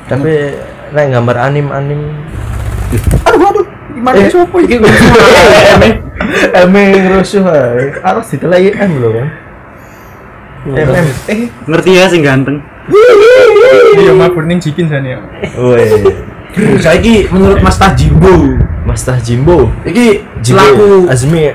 Tapi 0.04 0.52
nek 0.92 1.06
gambar 1.10 1.48
anim-anim 1.48 2.12
aduh 3.24 3.40
aduh 3.48 3.66
gimana 3.90 4.16
Eh. 4.20 4.28
ya 4.28 4.30
sopo 4.30 4.60
iki 4.60 4.76
M 6.68 6.76
ngerusuh 6.76 7.44
ae. 7.48 7.96
Harus 8.00 8.28
ditelai 8.28 8.68
M 8.70 8.92
loh 9.00 9.12
kan. 9.14 9.28
M 10.68 10.90
M. 10.92 11.08
eh 11.28 11.48
Ngerti 11.66 11.92
ya 11.94 12.06
sing 12.08 12.20
ganteng. 12.22 12.60
iya 13.96 14.12
mah 14.12 14.28
burning 14.28 14.60
jikin 14.60 14.92
sana 14.92 15.08
ya 15.08 15.20
Woi. 15.56 15.88
Saiki 16.54 17.26
menurut 17.34 17.60
Mas 17.66 17.82
Tajimbo, 17.82 18.58
Mas 18.86 19.02
Tah 19.02 19.18
Jimbo. 19.18 19.74
iki 19.84 20.22
selaku 20.46 21.10
Azmi. 21.10 21.50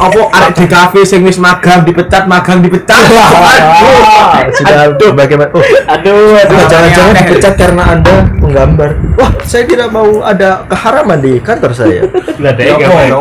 apa 0.00 0.16
arek 0.32 0.52
di 0.56 0.66
kafe 0.66 1.04
sing 1.04 1.20
wis 1.22 1.36
magang 1.36 1.84
dipecat 1.84 2.24
magang 2.24 2.58
dipecat. 2.58 3.04
Ah, 3.12 4.42
sudah 4.50 4.88
bagaimana? 5.12 5.52
Oh, 5.52 5.60
Aduh, 5.60 6.40
aduh. 6.40 6.56
Jangan-jangan 6.66 7.14
dipecat 7.20 7.54
karena 7.54 7.82
anda 7.94 8.24
menggambar. 8.40 8.96
Wah, 9.20 9.30
saya 9.44 9.68
tidak 9.68 9.92
mau 9.92 10.24
ada 10.24 10.64
keharaman 10.66 11.20
di 11.20 11.36
kantor 11.38 11.70
saya. 11.76 12.02
Lah 12.42 12.52
dek 12.56 12.80
Ya 12.80 12.88
apa? 12.88 13.20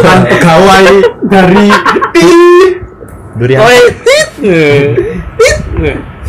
Kan 0.00 0.20
pegawai 0.30 0.86
dari 1.26 1.68
Duri 3.34 3.54
Oi, 3.58 3.78
tit. 4.06 4.28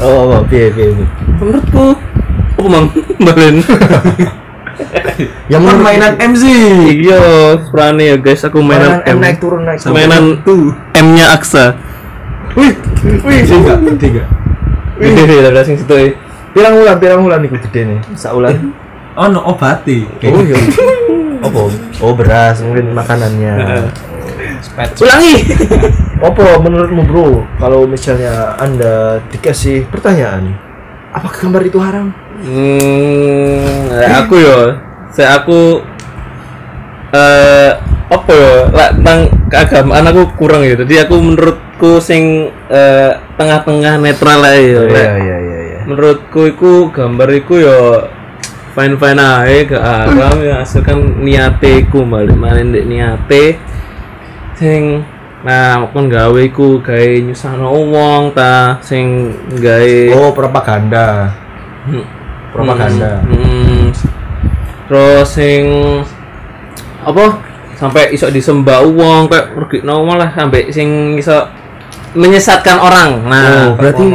Oh, 0.02 0.34
oh, 0.34 0.42
piye 0.50 0.74
piye. 0.74 0.98
piye. 0.98 1.06
Menurutku 1.38 1.86
apa 2.62 2.68
mang 2.70 2.86
balen. 3.18 3.56
Yang 5.50 5.62
permainan 5.66 6.14
MC. 6.18 6.44
Iya, 7.02 7.22
Prani 7.70 8.14
ya 8.14 8.16
guys, 8.18 8.46
aku 8.46 8.62
mainan 8.62 9.02
M 9.06 9.18
M. 9.18 9.18
naik 9.22 9.38
turun 9.42 9.66
naik 9.66 9.82
turun. 9.82 9.94
Mainan 9.94 10.24
M-nya 10.94 11.26
Aksa. 11.34 11.74
Wih, 12.54 12.74
wih, 13.26 13.40
tiga, 13.48 13.74
tiga. 13.98 14.24
Gede 15.02 15.24
deh, 15.26 15.38
ada 15.50 15.66
sing 15.66 15.80
situ. 15.80 15.94
eh. 15.98 16.14
Pirang 16.52 16.78
ulan, 16.78 17.00
pirang 17.00 17.24
ulan 17.24 17.42
iku 17.48 17.58
gede 17.70 17.82
nih. 17.88 18.00
Sak 18.14 18.36
ulan. 18.36 18.76
Oh, 19.16 19.28
no 19.28 19.40
obati. 19.44 20.04
Oh 20.30 20.42
iya. 20.44 20.56
Apa? 21.46 21.62
Oh 22.04 22.14
beras, 22.14 22.62
mungkin 22.62 22.94
makanannya. 22.94 23.54
Ulangi. 25.02 25.36
Apa 26.28 26.62
menurutmu 26.62 27.02
bro? 27.08 27.42
Kalau 27.58 27.90
misalnya 27.90 28.54
anda 28.62 29.18
dikasih 29.34 29.90
pertanyaan, 29.90 30.54
apakah 31.10 31.50
gambar 31.50 31.64
itu 31.66 31.80
haram? 31.82 32.14
Hmm, 32.42 33.86
aku 34.26 34.36
yo. 34.42 34.60
Saya 35.14 35.38
aku 35.42 35.82
eh 37.14 37.72
apa 38.12 38.32
yo? 38.34 38.54
Lah 38.74 38.90
tentang 38.98 39.30
keagamaan 39.48 40.10
aku 40.10 40.22
kurang 40.36 40.66
ya. 40.66 40.74
Jadi 40.74 41.06
aku 41.06 41.16
menurutku 41.22 42.02
sing 42.02 42.50
eh, 42.68 43.12
tengah-tengah 43.38 44.02
netral 44.02 44.42
lah 44.42 44.56
ya. 44.58 44.82
Lek, 44.90 45.10
iya 45.22 45.38
iya 45.38 45.38
iya. 45.38 45.80
menurutku 45.82 46.46
iku 46.46 46.94
gambar 46.94 47.30
iku 47.42 47.58
yo 47.58 47.80
fine 48.78 48.96
fine 48.96 49.20
aja 49.20 49.60
ke 49.68 49.78
agam 49.78 50.38
ya 50.46 50.64
asalkan 50.64 51.26
niate 51.26 51.90
ku 51.92 52.06
balik 52.08 52.38
ndek 52.40 52.88
niate 52.88 53.60
sing 54.56 55.04
nah 55.42 55.90
kon 55.90 56.06
gawe 56.06 56.38
iku 56.38 56.80
gawe 56.80 57.12
nyusahno 57.26 57.74
wong 57.74 58.32
ta 58.38 58.78
sing 58.86 59.34
gawe 59.58 60.14
Oh 60.14 60.32
propaganda. 60.38 61.34
Hmm. 61.90 62.21
Propaganda. 62.52 63.24
Hmm. 63.24 63.90
terus 64.86 65.28
sing 65.32 65.64
apa 67.02 67.40
sampai 67.74 68.12
iso 68.12 68.28
disembah 68.28 68.84
wong 68.84 69.26
kayak 69.26 69.56
rugi 69.56 69.80
wong 69.82 70.14
lah 70.14 70.30
sampai 70.30 70.68
sing 70.68 71.16
iso 71.16 71.48
menyesatkan 72.12 72.76
orang 72.76 73.24
nah 73.24 73.72
Oh, 73.72 73.80
berarti- 73.80 74.12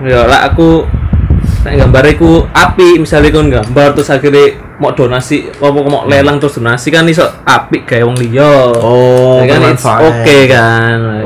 ya 0.00 0.24
lah 0.24 0.46
aku 0.46 0.84
nek 1.60 1.76
gambar 1.76 2.04
iku 2.08 2.44
api 2.46 3.00
misalnya 3.00 3.28
kon 3.30 3.48
gambar 3.48 3.92
terus 3.92 4.08
akhirnya 4.08 4.48
mau 4.76 4.92
donasi 4.92 5.44
apa 5.50 5.68
mau 5.76 6.04
lelang 6.04 6.36
terus 6.36 6.56
donasi 6.56 6.88
kan 6.88 7.04
iso 7.04 7.20
api 7.42 7.84
kayak 7.84 8.04
wong 8.04 8.16
liya 8.16 8.48
Oh, 8.80 9.40
Ya 9.40 9.56
kan 9.56 9.76
oke 9.76 10.38
kan 10.46 10.96
Oh. 11.00 11.19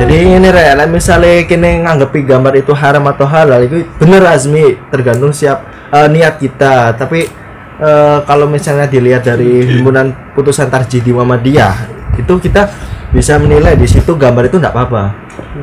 Jadi 0.00 0.16
ini 0.32 0.48
rek, 0.48 0.80
lah 0.80 0.88
misalnya 0.88 1.44
kini 1.44 1.84
nganggepi 1.84 2.24
gambar 2.24 2.56
itu 2.56 2.72
haram 2.72 3.04
atau 3.04 3.28
halal 3.28 3.60
itu 3.68 3.84
bener 4.00 4.24
Azmi 4.24 4.80
tergantung 4.88 5.28
siap 5.28 5.60
eh, 5.92 6.08
niat 6.08 6.40
kita. 6.40 6.96
Tapi 6.96 7.28
eh, 7.76 8.18
kalau 8.24 8.48
misalnya 8.48 8.88
dilihat 8.88 9.28
dari 9.28 9.68
himpunan 9.68 10.32
putusan 10.32 10.72
tarjih 10.72 11.04
di 11.04 11.12
Muhammadiyah 11.12 12.00
itu 12.16 12.32
kita 12.40 12.72
bisa 13.12 13.36
menilai 13.36 13.76
di 13.76 13.84
situ 13.84 14.16
gambar 14.16 14.48
itu 14.48 14.56
enggak 14.56 14.72
apa-apa. 14.72 15.04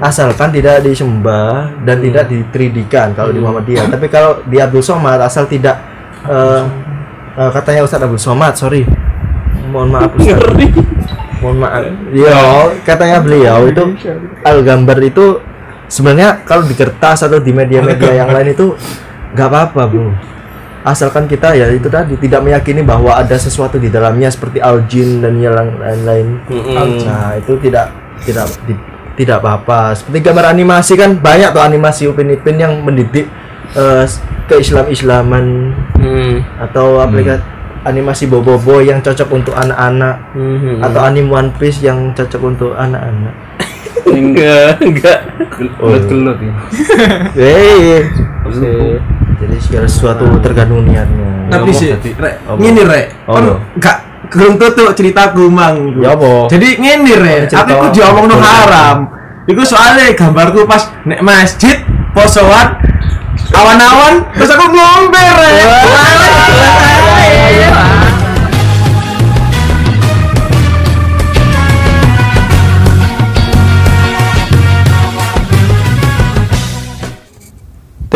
Asalkan 0.06 0.54
tidak 0.54 0.86
disembah 0.86 1.74
dan 1.82 1.98
tidak 1.98 2.30
ditridikan 2.30 3.18
kalau 3.18 3.34
di 3.34 3.42
Muhammadiyah. 3.42 3.90
Tapi 3.90 4.06
kalau 4.06 4.46
di 4.46 4.62
Abdul 4.62 4.86
Somad 4.86 5.18
asal 5.18 5.50
tidak 5.50 5.82
eh, 6.30 6.62
eh, 7.42 7.50
katanya 7.58 7.82
Ustadz 7.82 8.06
Abdul 8.06 8.22
Somad 8.22 8.54
sorry. 8.54 8.86
Mohon 9.74 9.90
maaf 9.98 10.14
Ustadz 10.14 11.26
mohon 11.40 11.58
maaf. 11.60 11.84
Ya 12.12 12.40
katanya 12.82 13.18
beliau 13.20 13.68
itu 13.68 13.84
al 14.42 14.60
gambar 14.62 14.98
itu 15.02 15.26
sebenarnya 15.88 16.42
kalau 16.44 16.64
di 16.64 16.74
kertas 16.74 17.24
atau 17.24 17.38
di 17.38 17.52
media-media 17.52 18.26
yang 18.26 18.30
lain 18.30 18.52
itu 18.52 18.76
nggak 19.32 19.48
apa-apa 19.48 19.82
bro 19.88 20.12
asalkan 20.84 21.28
kita 21.28 21.52
ya 21.52 21.68
itu 21.68 21.92
tadi 21.92 22.16
tidak 22.16 22.48
meyakini 22.48 22.80
bahwa 22.80 23.12
ada 23.12 23.36
sesuatu 23.36 23.76
di 23.76 23.92
dalamnya 23.92 24.32
seperti 24.32 24.64
al 24.64 24.88
jin 24.88 25.20
dan 25.20 25.36
yang 25.36 25.52
lain-lain. 25.52 26.40
Nah 27.04 27.36
itu 27.36 27.60
tidak 27.60 27.92
tidak 28.24 28.48
di- 28.64 28.80
tidak 29.20 29.44
apa-apa. 29.44 29.98
Seperti 30.00 30.24
gambar 30.24 30.48
animasi 30.48 30.96
kan 30.96 31.20
banyak 31.20 31.52
tuh 31.52 31.60
animasi 31.60 32.08
Upin 32.08 32.32
Ipin 32.32 32.56
yang 32.56 32.80
mendidik 32.86 33.28
eh, 33.76 34.06
keislaman-islaman 34.48 35.76
Hmm. 35.98 36.40
atau 36.62 37.04
aplikasi 37.04 37.44
animasi 37.84 38.26
bobo-bobo 38.26 38.80
yang 38.80 39.00
cocok 39.00 39.30
untuk 39.32 39.54
anak-anak 39.54 40.16
Hmm. 40.32 40.80
atau 40.80 41.00
anime 41.02 41.30
One 41.30 41.50
Piece 41.54 41.82
yang 41.82 42.12
cocok 42.12 42.42
untuk 42.42 42.72
anak-anak. 42.74 43.36
enggak 44.08 44.80
enggak 44.80 45.20
Gelut-gelut 45.78 46.38
ya. 46.40 46.54
Hei, 47.38 48.08
Oke. 48.42 49.04
jadi 49.36 49.56
segala 49.60 49.86
sesuatu 49.86 50.24
tergantung 50.40 50.86
niatnya. 50.86 51.52
Tapi 51.52 51.70
sih, 51.70 51.92
rek, 51.92 52.36
ngene 52.48 52.84
rek. 52.84 53.06
Apa? 53.24 53.36
Kon 53.36 53.46
gak 53.78 53.98
gerung 54.28 54.56
tutuk 54.56 54.92
ceritaku 54.94 55.48
mang. 55.48 55.92
Ya 56.00 56.14
apa? 56.14 56.48
Jadi 56.48 56.78
ngene 56.78 57.14
rek, 57.16 57.40
Cerita 57.48 57.68
aku 57.68 57.74
ku 57.74 57.88
diomongno 57.92 58.36
apa? 58.36 58.48
haram. 58.48 58.98
Iku 59.44 59.64
soalnya 59.64 60.12
gambarku 60.12 60.64
pas 60.64 60.88
nek 61.04 61.20
masjid 61.20 61.80
posoan 62.12 62.80
awan-awan 63.50 64.28
terus 64.36 64.52
aku 64.52 64.66
ngombe 64.68 65.24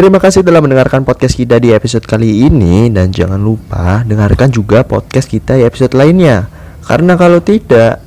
Terima 0.02 0.18
kasih 0.18 0.42
telah 0.42 0.66
mendengarkan 0.66 1.06
podcast 1.06 1.38
kita 1.38 1.62
di 1.62 1.78
episode 1.78 2.10
kali 2.10 2.50
ini 2.50 2.90
dan 2.90 3.14
jangan 3.14 3.38
lupa 3.38 4.02
dengarkan 4.02 4.50
juga 4.50 4.82
podcast 4.82 5.30
kita 5.30 5.62
di 5.62 5.62
episode 5.62 5.94
lainnya. 5.94 6.50
Karena 6.82 7.14
kalau 7.14 7.38
tidak 7.38 8.02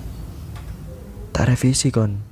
tak 1.30 1.44
revisi 1.54 1.94
kon. 1.94 2.23